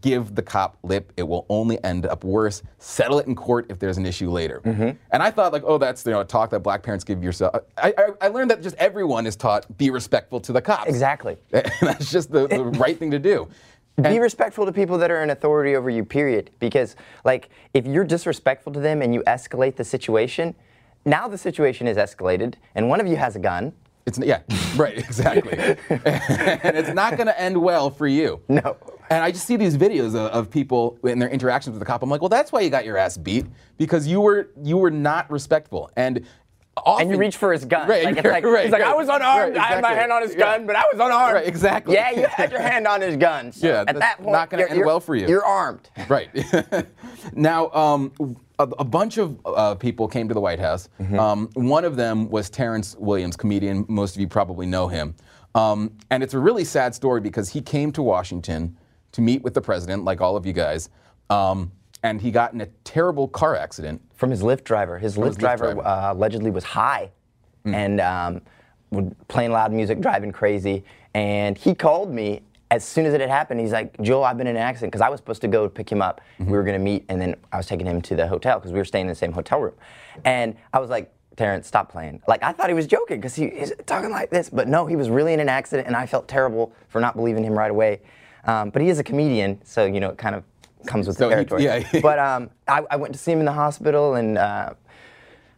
give 0.00 0.34
the 0.34 0.42
cop 0.42 0.76
lip. 0.82 1.12
It 1.16 1.24
will 1.24 1.44
only 1.48 1.82
end 1.82 2.06
up 2.06 2.22
worse. 2.22 2.62
Settle 2.78 3.18
it 3.18 3.26
in 3.26 3.34
court 3.34 3.66
if 3.68 3.78
there's 3.78 3.96
an 3.96 4.06
issue 4.06 4.30
later. 4.30 4.60
Mm-hmm. 4.64 4.90
And 5.10 5.22
I 5.22 5.30
thought 5.30 5.52
like, 5.52 5.64
oh, 5.66 5.78
that's 5.78 6.06
you 6.06 6.12
know 6.12 6.20
a 6.20 6.24
talk 6.24 6.50
that 6.50 6.60
black 6.60 6.82
parents 6.82 7.04
give 7.04 7.22
yourself. 7.22 7.56
I, 7.76 7.92
I, 7.98 8.04
I 8.20 8.28
learned 8.28 8.50
that 8.50 8.62
just 8.62 8.76
everyone 8.76 9.26
is 9.26 9.34
taught 9.34 9.76
be 9.76 9.90
respectful 9.90 10.40
to 10.40 10.52
the 10.52 10.62
cops. 10.62 10.88
Exactly. 10.88 11.36
And 11.52 11.72
that's 11.80 12.12
just 12.12 12.30
the, 12.30 12.46
the 12.46 12.64
right 12.64 12.98
thing 12.98 13.10
to 13.10 13.18
do. 13.18 13.48
Be 14.00 14.20
respectful 14.20 14.64
to 14.64 14.70
people 14.70 14.96
that 14.98 15.10
are 15.10 15.24
in 15.24 15.30
authority 15.30 15.74
over 15.74 15.90
you, 15.90 16.04
period. 16.04 16.52
Because, 16.60 16.94
like, 17.24 17.48
if 17.74 17.84
you're 17.84 18.04
disrespectful 18.04 18.72
to 18.74 18.78
them 18.78 19.02
and 19.02 19.12
you 19.12 19.24
escalate 19.26 19.74
the 19.74 19.82
situation, 19.82 20.54
now 21.08 21.28
the 21.28 21.38
situation 21.38 21.86
is 21.86 21.96
escalated, 21.96 22.54
and 22.74 22.88
one 22.88 23.00
of 23.00 23.06
you 23.06 23.16
has 23.16 23.36
a 23.36 23.38
gun. 23.38 23.72
It's 24.06 24.18
yeah, 24.18 24.40
right, 24.76 24.98
exactly. 24.98 25.52
and 25.90 26.76
it's 26.76 26.94
not 26.94 27.16
going 27.16 27.26
to 27.26 27.40
end 27.40 27.60
well 27.60 27.90
for 27.90 28.06
you. 28.06 28.40
No. 28.48 28.76
And 29.10 29.24
I 29.24 29.30
just 29.30 29.46
see 29.46 29.56
these 29.56 29.76
videos 29.76 30.08
of, 30.08 30.30
of 30.32 30.50
people 30.50 30.98
in 31.04 31.18
their 31.18 31.30
interactions 31.30 31.72
with 31.72 31.80
the 31.80 31.86
cop. 31.86 32.02
I'm 32.02 32.10
like, 32.10 32.20
well, 32.20 32.28
that's 32.28 32.52
why 32.52 32.60
you 32.60 32.68
got 32.68 32.84
your 32.84 32.98
ass 32.98 33.16
beat 33.16 33.46
because 33.78 34.06
you 34.06 34.20
were 34.20 34.50
you 34.62 34.76
were 34.76 34.90
not 34.90 35.30
respectful. 35.30 35.90
And 35.96 36.26
often, 36.84 37.02
And 37.02 37.10
you 37.10 37.18
reach 37.18 37.36
for 37.36 37.52
his 37.52 37.64
gun. 37.64 37.88
Right, 37.88 38.04
Like, 38.04 38.16
it's 38.18 38.24
like, 38.26 38.44
right, 38.44 38.64
he's 38.64 38.72
like, 38.72 38.82
right. 38.82 38.92
I 38.92 38.94
was 38.94 39.08
unarmed. 39.08 39.56
Right, 39.56 39.64
I 39.64 39.74
had 39.74 39.82
my 39.82 39.92
hand 39.94 40.12
on 40.12 40.22
his 40.22 40.32
Yeah. 40.34 40.56
gun, 40.56 40.66
but 40.66 40.76
I 40.76 40.82
was 40.92 41.00
unarmed. 41.00 41.34
Right, 41.34 41.46
exactly. 41.46 41.94
Yeah, 41.94 42.10
you 42.10 42.26
had 42.26 42.50
your 42.50 42.60
hand 42.60 42.86
on 42.86 43.00
his 43.00 43.16
gun. 43.16 43.52
So 43.52 43.66
Yeah, 43.68 43.84
at 43.86 43.98
that 43.98 44.18
point, 44.18 44.32
not 44.32 44.50
gonna 44.50 44.62
you're- 44.62 44.70
end 44.70 44.76
you're- 44.78 44.86
well 44.86 45.00
for 45.00 45.14
you. 45.16 45.26
You're 45.28 45.44
armed. 45.44 45.88
Right. 46.08 46.30
now, 47.34 47.70
um, 47.72 48.12
a, 48.58 48.64
a 48.78 48.84
bunch 48.84 49.18
of 49.18 49.38
uh, 49.44 49.74
people 49.76 50.08
came 50.08 50.28
to 50.28 50.34
the 50.34 50.40
White 50.40 50.58
House. 50.60 50.88
Mm-hmm. 51.00 51.18
Um, 51.18 51.50
one 51.54 51.84
of 51.84 51.96
them 51.96 52.28
was 52.28 52.50
Terrence 52.50 52.96
Williams, 52.98 53.36
comedian. 53.36 53.84
Most 53.88 54.14
of 54.16 54.20
you 54.20 54.28
probably 54.28 54.66
know 54.66 54.88
him. 54.88 55.14
Um, 55.54 55.92
and 56.10 56.22
it's 56.22 56.34
a 56.34 56.38
really 56.38 56.64
sad 56.64 56.94
story 56.94 57.20
because 57.20 57.48
he 57.48 57.60
came 57.60 57.92
to 57.92 58.02
Washington 58.02 58.76
to 59.12 59.20
meet 59.20 59.42
with 59.42 59.54
the 59.54 59.60
president, 59.60 60.04
like 60.04 60.20
all 60.20 60.36
of 60.36 60.44
you 60.46 60.52
guys. 60.52 60.90
Um, 61.30 61.72
and 62.02 62.20
he 62.20 62.30
got 62.30 62.52
in 62.52 62.60
a 62.60 62.66
terrible 62.84 63.28
car 63.28 63.56
accident. 63.56 64.00
From 64.14 64.30
his 64.30 64.42
Lyft 64.42 64.64
driver. 64.64 64.98
His 64.98 65.16
Lyft 65.16 65.38
driver, 65.38 65.74
driver. 65.74 65.86
Uh, 65.86 66.12
allegedly 66.12 66.50
was 66.50 66.64
high 66.64 67.10
Mm. 67.66 67.74
and 67.74 68.00
um, 68.92 69.10
playing 69.26 69.50
loud 69.50 69.72
music, 69.72 70.00
driving 70.00 70.32
crazy. 70.32 70.84
And 71.14 71.58
he 71.58 71.74
called 71.74 72.10
me 72.10 72.42
as 72.70 72.84
soon 72.84 73.04
as 73.04 73.14
it 73.14 73.20
had 73.20 73.30
happened. 73.30 73.60
He's 73.60 73.72
like, 73.72 74.00
Joel, 74.00 74.24
I've 74.24 74.38
been 74.38 74.46
in 74.46 74.56
an 74.56 74.62
accident 74.62 74.92
because 74.92 75.00
I 75.00 75.08
was 75.08 75.18
supposed 75.18 75.40
to 75.42 75.48
go 75.48 75.68
pick 75.68 75.90
him 75.90 76.00
up. 76.00 76.20
Mm-hmm. 76.38 76.50
We 76.50 76.56
were 76.56 76.62
going 76.62 76.78
to 76.78 76.84
meet, 76.84 77.04
and 77.08 77.20
then 77.20 77.34
I 77.52 77.56
was 77.56 77.66
taking 77.66 77.86
him 77.86 78.00
to 78.02 78.16
the 78.16 78.26
hotel 78.26 78.58
because 78.58 78.72
we 78.72 78.78
were 78.78 78.84
staying 78.84 79.06
in 79.06 79.08
the 79.08 79.14
same 79.14 79.32
hotel 79.32 79.60
room. 79.60 79.74
And 80.24 80.56
I 80.72 80.78
was 80.78 80.88
like, 80.88 81.12
Terrence, 81.36 81.66
stop 81.66 81.90
playing. 81.90 82.20
Like, 82.26 82.42
I 82.42 82.52
thought 82.52 82.68
he 82.68 82.74
was 82.74 82.86
joking 82.86 83.18
because 83.18 83.34
he, 83.34 83.50
he's 83.50 83.72
talking 83.86 84.10
like 84.10 84.30
this. 84.30 84.50
But 84.50 84.68
no, 84.68 84.86
he 84.86 84.96
was 84.96 85.08
really 85.10 85.32
in 85.32 85.40
an 85.40 85.48
accident, 85.48 85.86
and 85.86 85.96
I 85.96 86.06
felt 86.06 86.28
terrible 86.28 86.72
for 86.88 87.00
not 87.00 87.16
believing 87.16 87.44
him 87.44 87.56
right 87.58 87.70
away. 87.70 88.00
Um, 88.44 88.70
but 88.70 88.82
he 88.82 88.88
is 88.88 88.98
a 88.98 89.04
comedian, 89.04 89.60
so, 89.64 89.84
you 89.84 90.00
know, 90.00 90.10
it 90.10 90.18
kind 90.18 90.34
of 90.34 90.44
comes 90.86 91.06
with 91.08 91.16
So 91.16 91.28
the 91.28 91.36
he- 91.36 91.44
territory. 91.44 91.64
yeah. 91.64 92.00
but 92.02 92.18
um, 92.18 92.50
I, 92.66 92.82
I 92.90 92.96
went 92.96 93.12
to 93.14 93.18
see 93.18 93.32
him 93.32 93.40
in 93.40 93.44
the 93.46 93.52
hospital 93.52 94.14
and 94.14 94.38
uh, 94.38 94.74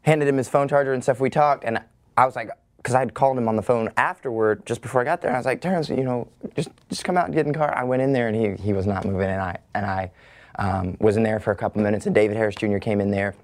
handed 0.02 0.28
him 0.28 0.36
his 0.36 0.48
phone 0.48 0.68
charger 0.68 0.92
and 0.92 1.02
stuff. 1.02 1.20
We 1.20 1.30
talked, 1.30 1.64
and 1.64 1.80
I 2.16 2.26
was 2.26 2.36
like, 2.36 2.50
because 2.78 2.94
I 2.94 3.00
had 3.00 3.12
called 3.12 3.36
him 3.36 3.46
on 3.48 3.56
the 3.56 3.62
phone 3.62 3.90
afterward, 3.98 4.64
just 4.64 4.80
before 4.80 5.02
I 5.02 5.04
got 5.04 5.20
there. 5.20 5.28
And 5.28 5.36
I 5.36 5.38
was 5.38 5.46
like, 5.46 5.60
Terrence, 5.60 5.88
you 5.90 6.02
know, 6.02 6.28
just 6.56 6.70
just 6.88 7.04
come 7.04 7.16
out 7.18 7.26
and 7.26 7.34
get 7.34 7.44
in 7.46 7.52
the 7.52 7.58
car. 7.58 7.74
I 7.76 7.84
went 7.84 8.00
in 8.00 8.12
there, 8.14 8.28
and 8.28 8.34
he 8.36 8.62
he 8.62 8.72
was 8.72 8.86
not 8.86 9.04
moving, 9.04 9.28
and 9.28 9.40
I 9.42 9.58
and 9.74 9.84
I 9.84 10.10
um, 10.58 10.96
was 10.98 11.16
in 11.18 11.22
there 11.22 11.40
for 11.40 11.50
a 11.50 11.56
couple 11.56 11.82
minutes, 11.82 12.06
and 12.06 12.14
David 12.14 12.36
Harris 12.38 12.54
Jr. 12.54 12.78
came 12.78 13.00
in 13.00 13.10
there. 13.10 13.34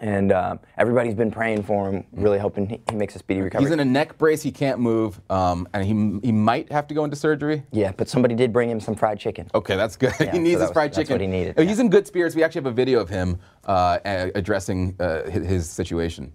And 0.00 0.32
um, 0.32 0.58
everybody's 0.76 1.14
been 1.14 1.30
praying 1.30 1.62
for 1.62 1.88
him, 1.88 2.04
really 2.12 2.38
hoping 2.38 2.68
he, 2.68 2.80
he 2.90 2.96
makes 2.96 3.14
a 3.14 3.20
speedy 3.20 3.40
recovery. 3.42 3.64
He's 3.66 3.72
in 3.72 3.78
a 3.78 3.84
neck 3.84 4.18
brace. 4.18 4.42
He 4.42 4.50
can't 4.50 4.80
move. 4.80 5.20
Um, 5.30 5.68
and 5.72 5.84
he, 5.84 6.26
he 6.26 6.32
might 6.32 6.70
have 6.72 6.88
to 6.88 6.94
go 6.94 7.04
into 7.04 7.16
surgery. 7.16 7.62
yeah, 7.70 7.92
but 7.96 8.08
somebody 8.08 8.34
did 8.34 8.52
bring 8.52 8.68
him 8.68 8.80
some 8.80 8.96
fried 8.96 9.20
chicken. 9.20 9.48
Okay, 9.54 9.76
that's 9.76 9.94
good. 9.96 10.12
Yeah, 10.18 10.32
he 10.32 10.38
needs 10.40 10.54
so 10.54 10.58
that 10.58 10.62
his 10.64 10.68
was- 10.68 10.70
fried 10.72 10.90
that's 10.90 10.98
chicken. 10.98 11.14
what 11.14 11.20
he 11.20 11.26
needed, 11.28 11.54
yeah. 11.56 11.64
He's 11.64 11.78
in 11.78 11.90
good 11.90 12.06
spirits. 12.08 12.34
We 12.34 12.42
actually 12.42 12.62
have 12.62 12.72
a 12.72 12.72
video 12.72 12.98
of 13.00 13.08
him 13.08 13.38
uh, 13.66 13.98
a- 14.04 14.32
addressing 14.34 14.96
uh, 14.98 15.30
his, 15.30 15.46
his 15.46 15.70
situation. 15.70 16.32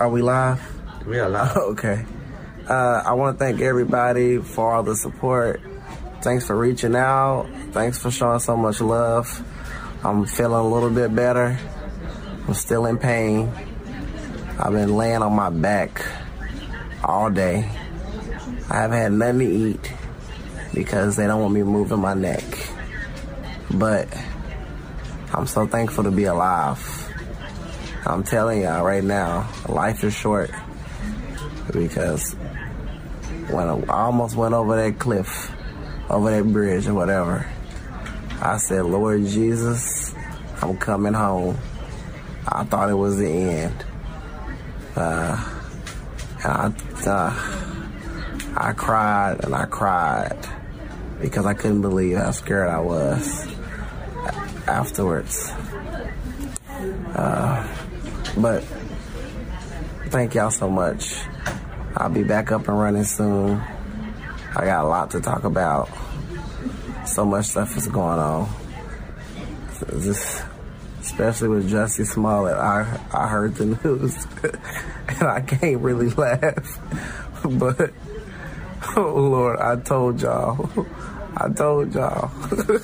Are 0.00 0.08
we 0.08 0.20
live? 0.20 0.60
We 1.06 1.18
are 1.20 1.28
live. 1.28 1.56
Okay. 1.56 2.04
Uh, 2.68 3.02
I 3.06 3.12
want 3.14 3.38
to 3.38 3.44
thank 3.44 3.60
everybody 3.60 4.38
for 4.38 4.72
all 4.74 4.82
the 4.82 4.94
support. 4.96 5.60
Thanks 6.22 6.46
for 6.46 6.56
reaching 6.56 6.94
out. 6.96 7.46
Thanks 7.72 7.98
for 8.02 8.10
showing 8.10 8.40
so 8.40 8.56
much 8.56 8.80
love. 8.80 9.26
I'm 10.04 10.26
feeling 10.26 10.60
a 10.66 10.68
little 10.68 10.90
bit 10.90 11.14
better. 11.14 11.58
I'm 12.50 12.54
still 12.54 12.86
in 12.86 12.98
pain. 12.98 13.48
I've 14.58 14.72
been 14.72 14.96
laying 14.96 15.22
on 15.22 15.32
my 15.34 15.50
back 15.50 16.04
all 17.04 17.30
day. 17.30 17.58
I 18.68 18.74
haven't 18.74 18.98
had 18.98 19.12
nothing 19.12 19.38
to 19.38 19.44
eat 19.44 19.92
because 20.74 21.14
they 21.14 21.28
don't 21.28 21.40
want 21.42 21.54
me 21.54 21.62
moving 21.62 22.00
my 22.00 22.14
neck. 22.14 22.42
But 23.70 24.08
I'm 25.32 25.46
so 25.46 25.68
thankful 25.68 26.02
to 26.02 26.10
be 26.10 26.24
alive. 26.24 26.82
I'm 28.04 28.24
telling 28.24 28.62
y'all 28.62 28.84
right 28.84 29.04
now, 29.04 29.48
life 29.68 30.02
is 30.02 30.12
short 30.12 30.50
because 31.72 32.32
when 33.48 33.68
I 33.68 34.06
almost 34.06 34.34
went 34.34 34.54
over 34.54 34.74
that 34.74 34.98
cliff, 34.98 35.52
over 36.10 36.32
that 36.32 36.52
bridge 36.52 36.88
or 36.88 36.94
whatever, 36.94 37.48
I 38.42 38.56
said, 38.56 38.86
Lord 38.86 39.24
Jesus, 39.24 40.12
I'm 40.60 40.76
coming 40.78 41.14
home. 41.14 41.56
I 42.48 42.64
thought 42.64 42.90
it 42.90 42.94
was 42.94 43.18
the 43.18 43.28
end. 43.28 43.84
Uh, 44.96 45.60
I, 46.42 46.72
uh, 47.06 47.60
I 48.56 48.72
cried 48.72 49.44
and 49.44 49.54
I 49.54 49.66
cried 49.66 50.38
because 51.20 51.46
I 51.46 51.54
couldn't 51.54 51.82
believe 51.82 52.16
how 52.16 52.30
scared 52.30 52.68
I 52.68 52.80
was 52.80 53.46
afterwards. 54.66 55.50
Uh, 57.14 57.76
but 58.38 58.64
thank 60.06 60.34
y'all 60.34 60.50
so 60.50 60.68
much. 60.68 61.14
I'll 61.96 62.08
be 62.08 62.22
back 62.22 62.52
up 62.52 62.68
and 62.68 62.78
running 62.78 63.04
soon. 63.04 63.60
I 64.56 64.64
got 64.64 64.84
a 64.84 64.88
lot 64.88 65.10
to 65.12 65.20
talk 65.20 65.44
about. 65.44 65.88
So 67.06 67.24
much 67.24 67.46
stuff 67.46 67.76
is 67.76 67.88
going 67.88 68.18
on. 68.18 68.48
Just, 70.00 70.44
especially 71.20 71.48
with 71.48 71.70
Jussie 71.70 72.06
Smollett, 72.06 72.56
I 72.56 72.98
I 73.12 73.28
heard 73.28 73.54
the 73.56 73.66
news 73.84 74.26
and 75.08 75.22
I 75.28 75.40
can't 75.42 75.80
really 75.80 76.10
laugh. 76.10 76.80
But 77.42 77.92
oh 78.96 79.14
Lord, 79.14 79.58
I 79.60 79.76
told 79.76 80.20
y'all. 80.20 80.68
I 81.36 81.48
told 81.48 81.94
y'all. 81.94 82.30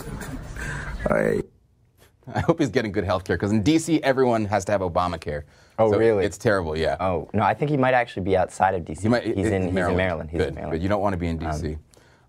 Hey. 1.09 1.43
I 2.35 2.41
hope 2.41 2.59
he's 2.59 2.71
getting 2.71 2.91
good 2.91 3.05
health 3.05 3.23
care 3.23 3.37
because 3.37 3.53
in 3.53 3.63
D.C. 3.63 4.03
everyone 4.03 4.47
has 4.47 4.65
to 4.65 4.73
have 4.73 4.81
Obamacare. 4.81 5.45
Oh, 5.79 5.93
So 5.93 5.99
really? 5.99 6.25
It's 6.25 6.37
terrible. 6.39 6.77
Yeah. 6.77 6.97
Oh 6.99 7.29
no, 7.33 7.43
I 7.45 7.55
think 7.55 7.71
he 7.71 7.77
might 7.77 7.95
actually 7.95 8.25
be 8.25 8.37
outside 8.37 8.75
of 8.75 8.83
DC. 8.83 9.03
He 9.03 9.09
might, 9.09 9.23
he's 9.23 9.37
it's 9.37 9.49
in 9.49 9.63
he's 9.63 9.69
in 9.69 9.97
Maryland. 9.97 10.31
He's 10.31 10.39
good, 10.39 10.49
in 10.49 10.55
Maryland. 10.57 10.75
Um, 10.75 10.79
Good. 10.79 10.83
You 10.83 10.89
don't 10.89 11.01
want 11.01 11.13
to 11.13 11.17
be 11.19 11.29
in 11.29 11.37
D.C. 11.39 11.77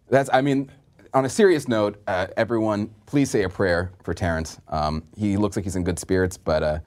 That's. 0.10 0.30
I 0.32 0.42
mean, 0.42 0.70
on 1.14 1.26
a 1.26 1.30
serious 1.30 1.68
note, 1.68 2.02
uh, 2.08 2.28
everyone, 2.38 2.90
please 3.06 3.30
say 3.30 3.44
a 3.44 3.50
prayer 3.50 3.92
for 4.04 4.14
Terrence. 4.14 4.60
Um, 4.70 5.04
he 5.16 5.38
looks 5.38 5.56
like 5.56 5.66
he's 5.66 5.76
in 5.76 5.84
good 5.84 6.00
spirits, 6.00 6.38
but 6.38 6.64
uh, 6.64 6.80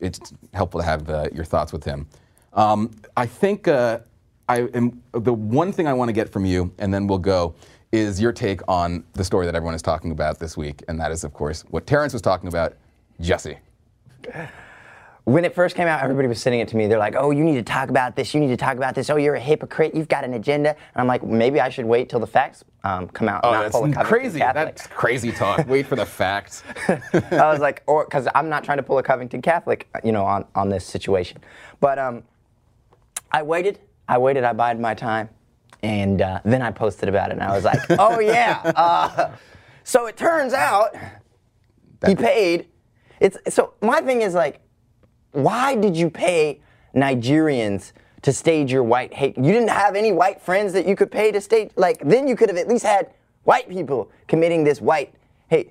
it's 0.00 0.32
helpful 0.52 0.80
to 0.80 0.86
have 0.86 1.08
uh, 1.08 1.28
your 1.32 1.44
thoughts 1.44 1.72
with 1.72 1.84
him. 1.84 2.06
Um, 2.52 2.90
I 3.16 3.26
think 3.26 3.68
uh, 3.68 4.00
I 4.48 4.62
am 4.74 5.02
the 5.12 5.32
one 5.32 5.72
thing 5.72 5.86
I 5.86 5.92
want 5.92 6.08
to 6.08 6.12
get 6.12 6.28
from 6.28 6.44
you, 6.44 6.72
and 6.78 6.92
then 6.92 7.06
we'll 7.06 7.18
go. 7.18 7.54
Is 7.92 8.20
your 8.20 8.32
take 8.32 8.60
on 8.66 9.04
the 9.12 9.22
story 9.22 9.46
that 9.46 9.54
everyone 9.54 9.74
is 9.74 9.82
talking 9.82 10.10
about 10.10 10.40
this 10.40 10.56
week, 10.56 10.82
and 10.88 10.98
that 11.00 11.12
is, 11.12 11.22
of 11.22 11.32
course, 11.32 11.62
what 11.70 11.86
Terrence 11.86 12.12
was 12.12 12.22
talking 12.22 12.48
about, 12.48 12.74
Jesse. 13.20 13.58
when 15.24 15.46
it 15.46 15.54
first 15.54 15.74
came 15.74 15.88
out, 15.88 16.02
everybody 16.02 16.28
was 16.28 16.40
sending 16.40 16.60
it 16.60 16.68
to 16.68 16.76
me. 16.76 16.86
They're 16.86 16.98
like, 16.98 17.14
"Oh, 17.16 17.30
you 17.30 17.44
need 17.44 17.54
to 17.54 17.62
talk 17.62 17.88
about 17.88 18.14
this. 18.14 18.34
You 18.34 18.40
need 18.40 18.48
to 18.48 18.58
talk 18.58 18.76
about 18.76 18.94
this. 18.94 19.08
Oh, 19.08 19.16
you're 19.16 19.34
a 19.34 19.40
hypocrite. 19.40 19.94
You've 19.94 20.08
got 20.08 20.22
an 20.22 20.34
agenda." 20.34 20.70
And 20.70 20.76
I'm 20.96 21.06
like, 21.06 21.24
maybe 21.24 21.60
I 21.60 21.70
should 21.70 21.86
wait 21.86 22.10
till 22.10 22.20
the 22.20 22.26
facts 22.26 22.62
um, 22.84 23.08
come 23.08 23.28
out. 23.28 23.40
Oh, 23.42 23.52
not 23.52 23.62
that's 23.62 23.72
pull 23.74 23.90
a 23.90 24.04
crazy. 24.04 24.38
That's 24.38 24.86
crazy 24.86 25.32
talk. 25.32 25.66
Wait 25.66 25.86
for 25.86 25.96
the 25.96 26.04
facts. 26.04 26.62
I 26.88 27.50
was 27.50 27.60
like, 27.60 27.82
or 27.86 28.04
because 28.04 28.28
I'm 28.34 28.50
not 28.50 28.64
trying 28.64 28.76
to 28.76 28.82
pull 28.82 28.98
a 28.98 29.02
Covington 29.02 29.40
Catholic, 29.40 29.88
you 30.04 30.12
know, 30.12 30.26
on 30.26 30.44
on 30.54 30.68
this 30.68 30.84
situation. 30.84 31.40
But 31.80 31.98
um, 31.98 32.22
I 33.32 33.42
waited. 33.42 33.80
I 34.06 34.18
waited. 34.18 34.44
I 34.44 34.52
bided 34.52 34.82
my 34.82 34.92
time, 34.92 35.30
and 35.82 36.20
uh, 36.20 36.40
then 36.44 36.60
I 36.60 36.70
posted 36.70 37.08
about 37.08 37.30
it, 37.30 37.34
and 37.34 37.42
I 37.42 37.54
was 37.54 37.64
like, 37.64 37.80
"Oh 37.98 38.20
yeah." 38.20 38.60
Uh, 38.76 39.30
so 39.84 40.04
it 40.04 40.18
turns 40.18 40.52
out 40.52 40.94
he 42.06 42.14
paid. 42.14 42.66
It's 43.20 43.38
so 43.54 43.72
my 43.80 44.02
thing 44.02 44.20
is 44.20 44.34
like, 44.34 44.60
why 45.34 45.74
did 45.74 45.96
you 45.96 46.10
pay 46.10 46.60
Nigerians 46.94 47.92
to 48.22 48.32
stage 48.32 48.72
your 48.72 48.82
white 48.82 49.12
hate. 49.12 49.36
You 49.36 49.52
didn't 49.52 49.68
have 49.68 49.94
any 49.96 50.10
white 50.10 50.40
friends 50.40 50.72
that 50.72 50.86
you 50.86 50.96
could 50.96 51.10
pay 51.10 51.30
to 51.30 51.40
stage. 51.42 51.70
Like 51.76 52.00
then 52.02 52.26
you 52.26 52.36
could 52.36 52.48
have 52.48 52.56
at 52.56 52.68
least 52.68 52.84
had 52.84 53.10
white 53.42 53.68
people 53.68 54.10
committing 54.28 54.64
this 54.64 54.80
white 54.80 55.12
hate. 55.48 55.70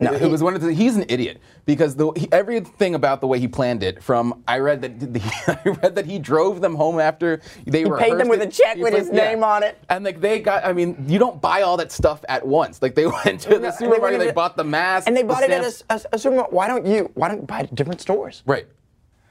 No, 0.00 0.12
it 0.14 0.22
he- 0.22 0.26
was 0.26 0.42
one 0.42 0.54
of 0.54 0.62
the, 0.62 0.72
he's 0.72 0.96
an 0.96 1.04
idiot 1.08 1.38
because 1.66 1.94
the, 1.94 2.10
he, 2.16 2.28
everything 2.32 2.94
about 2.94 3.20
the 3.20 3.26
way 3.26 3.38
he 3.38 3.46
planned 3.46 3.82
it. 3.82 4.02
From 4.02 4.42
I 4.48 4.58
read 4.58 4.80
that 4.80 4.98
the, 5.12 5.20
I 5.64 5.68
read 5.68 5.94
that 5.94 6.06
he 6.06 6.18
drove 6.18 6.62
them 6.62 6.74
home 6.74 6.98
after 6.98 7.42
they 7.66 7.84
were 7.84 7.98
paid 7.98 8.18
them 8.18 8.28
with 8.28 8.40
a 8.40 8.46
check 8.46 8.78
with 8.78 8.94
his 8.94 9.10
name 9.10 9.44
on 9.44 9.62
it. 9.62 9.78
and 9.90 10.02
like 10.02 10.20
they 10.22 10.40
got. 10.40 10.64
I 10.64 10.72
mean, 10.72 11.04
you 11.06 11.18
don't 11.18 11.42
buy 11.42 11.60
all 11.60 11.76
that 11.76 11.92
stuff 11.92 12.24
at 12.26 12.44
once. 12.44 12.80
Like 12.80 12.94
they 12.94 13.06
went 13.24 13.42
to 13.42 13.50
the 13.50 13.58
No, 13.58 13.70
supermarket, 13.70 14.18
went 14.18 14.30
they, 14.30 14.32
bought 14.32 14.56
the 14.56 14.64
mask, 14.64 15.06
and 15.06 15.14
they 15.16 15.22
the 15.22 15.28
bought 15.28 15.42
it 15.42 15.50
at 15.50 15.62
a, 15.62 15.94
a, 15.94 16.00
a 16.14 16.18
supermarket. 16.18 16.54
Why 16.54 16.68
don't 16.68 16.86
you? 16.86 17.10
Why 17.14 17.28
don't 17.28 17.42
you 17.42 17.46
buy 17.46 17.60
it 17.60 17.64
at 17.64 17.74
different 17.74 18.00
stores? 18.00 18.42
Right. 18.46 18.66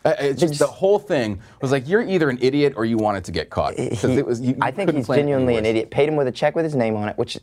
It's 0.04 0.40
just, 0.40 0.54
just- 0.54 0.60
the 0.60 0.68
whole 0.68 1.00
thing 1.00 1.40
was 1.62 1.72
like 1.72 1.88
you're 1.88 2.02
either 2.02 2.30
an 2.30 2.40
idiot 2.42 2.74
or 2.76 2.86
you 2.86 2.98
wanted 2.98 3.24
to 3.26 3.32
get 3.32 3.50
caught. 3.50 3.76
He- 3.78 3.88
it 3.88 4.26
was, 4.26 4.42
you, 4.42 4.58
I 4.62 4.72
think 4.72 4.92
he's 4.94 5.06
plan 5.06 5.20
it 5.20 5.22
any 5.22 5.32
genuinely 5.32 5.58
an 5.58 5.66
idiot. 5.66 5.92
Paid 5.92 6.10
him 6.10 6.16
with 6.16 6.28
a 6.28 6.32
check 6.32 6.56
with 6.56 6.66
his 6.66 6.76
name 6.76 6.96
on 6.96 7.10
it, 7.10 7.18
which 7.18 7.38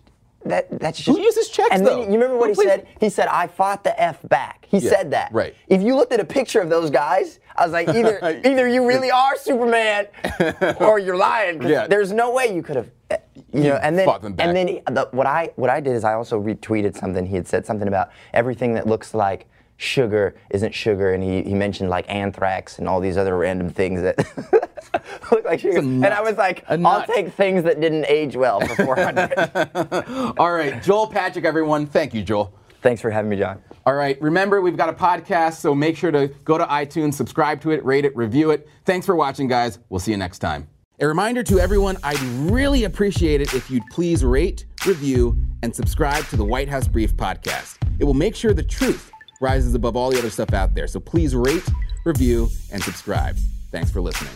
that 0.45 0.67
that's 0.79 0.99
just. 0.99 1.17
Who 1.17 1.23
uses 1.23 1.49
checks, 1.49 1.69
And 1.73 1.85
though? 1.87 2.01
then 2.03 2.13
you 2.13 2.19
remember 2.19 2.37
what 2.37 2.47
Who 2.47 2.61
he 2.63 2.67
plays- 2.67 2.69
said? 2.69 2.87
He 3.01 3.09
said, 3.11 3.27
"I 3.29 3.49
fought 3.49 3.83
the 3.85 4.01
f 4.01 4.19
back." 4.29 4.67
He 4.71 4.79
Yeah, 4.79 4.91
said 4.91 5.11
that. 5.11 5.33
right. 5.33 5.55
If 5.69 5.83
you 5.83 5.97
looked 5.97 6.13
at 6.13 6.21
a 6.21 6.25
picture 6.25 6.61
of 6.61 6.69
those 6.71 6.91
guys, 6.91 7.41
I 7.57 7.65
was 7.65 7.73
like, 7.73 7.89
either 7.89 8.19
either 8.47 8.69
you 8.69 8.87
really 8.87 9.11
are 9.11 9.37
Superman, 9.37 10.07
or 10.81 10.99
you're 10.99 11.17
lying. 11.17 11.63
Yeah. 11.63 11.87
There's 11.87 12.13
no 12.13 12.31
way 12.33 12.55
you 12.55 12.63
could 12.63 12.77
have. 12.77 12.91
eh, 13.11 13.17
You 13.53 13.63
know, 13.65 13.77
and 13.83 13.99
then 13.99 14.07
them 14.21 14.33
back. 14.35 14.47
and 14.47 14.57
then 14.57 14.69
he, 14.69 14.81
the, 14.87 15.09
what 15.11 15.27
I 15.27 15.51
what 15.57 15.71
I 15.71 15.81
did 15.81 15.95
is 15.97 16.05
I 16.05 16.15
also 16.15 16.41
retweeted 16.41 16.97
something. 16.97 17.27
He 17.27 17.35
had 17.37 17.47
said 17.49 17.67
something 17.67 17.89
about 17.89 18.11
everything 18.33 18.75
that 18.75 18.87
looks 18.87 19.15
like 19.15 19.47
sugar 19.79 20.35
isn't 20.51 20.75
sugar, 20.75 21.15
and 21.15 21.23
he, 21.25 21.43
he 21.43 21.55
mentioned 21.55 21.89
like 21.89 22.05
anthrax 22.09 22.79
and 22.79 22.87
all 22.87 23.01
these 23.01 23.17
other 23.17 23.39
random 23.39 23.71
things 23.71 24.03
that 24.03 24.19
look 25.33 25.45
like 25.45 25.61
sugar. 25.61 25.79
And 25.79 26.05
I 26.05 26.21
was 26.21 26.37
like, 26.37 26.65
I'll 26.69 27.07
take 27.07 27.33
things 27.33 27.63
that 27.63 27.81
didn't 27.81 28.05
age 28.07 28.37
well 28.37 28.61
for 28.61 28.85
400. 28.85 30.35
All 30.39 30.53
right, 30.53 30.83
Joel 30.83 31.07
Patrick, 31.07 31.45
everyone. 31.45 31.87
Thank 31.87 32.13
you, 32.13 32.23
Joel. 32.23 32.53
Thanks 32.83 33.01
for 33.01 33.11
having 33.11 33.31
me, 33.31 33.37
John. 33.37 33.63
All 33.87 33.95
right, 33.95 34.21
remember 34.21 34.61
we've 34.61 34.77
got 34.77 34.89
a 34.89 34.93
podcast, 34.93 35.55
so 35.55 35.75
make 35.75 35.97
sure 35.97 36.11
to 36.11 36.29
go 36.45 36.59
to 36.59 36.65
iTunes, 36.67 37.15
subscribe 37.15 37.61
to 37.63 37.71
it, 37.71 37.85
rate 37.85 38.05
it, 38.05 38.15
review 38.17 38.51
it. 38.51 38.69
Thanks 38.85 39.07
for 39.07 39.17
watching, 39.17 39.49
guys. 39.49 39.79
We'll 39.89 40.01
see 40.01 40.11
you 40.11 40.17
next 40.17 40.41
time. 40.41 40.69
A 41.01 41.07
reminder 41.07 41.45
to 41.45 41.61
everyone 41.61 41.97
I'd 42.03 42.21
really 42.51 42.85
appreciate 42.85 43.41
it 43.41 43.55
if 43.55 43.71
you'd 43.71 43.87
please 43.93 44.25
rate, 44.25 44.67
review, 44.85 45.37
and 45.63 45.75
subscribe 45.75 46.25
to 46.27 46.37
the 46.37 46.45
White 46.45 46.69
House 46.69 46.89
Brief 46.89 47.17
podcast. 47.17 47.77
It 48.01 48.05
will 48.05 48.15
make 48.15 48.35
sure 48.35 48.53
the 48.53 48.65
truth 48.65 49.13
rises 49.41 49.75
above 49.75 49.97
all 49.97 50.11
the 50.11 50.19
other 50.19 50.31
stuff 50.31 50.53
out 50.53 50.75
there. 50.75 50.87
So 50.87 51.01
please 51.01 51.35
rate, 51.35 51.67
review, 52.05 52.49
and 52.73 52.83
subscribe. 52.83 53.37
Thanks 53.71 53.91
for 53.91 54.01
listening. 54.01 54.33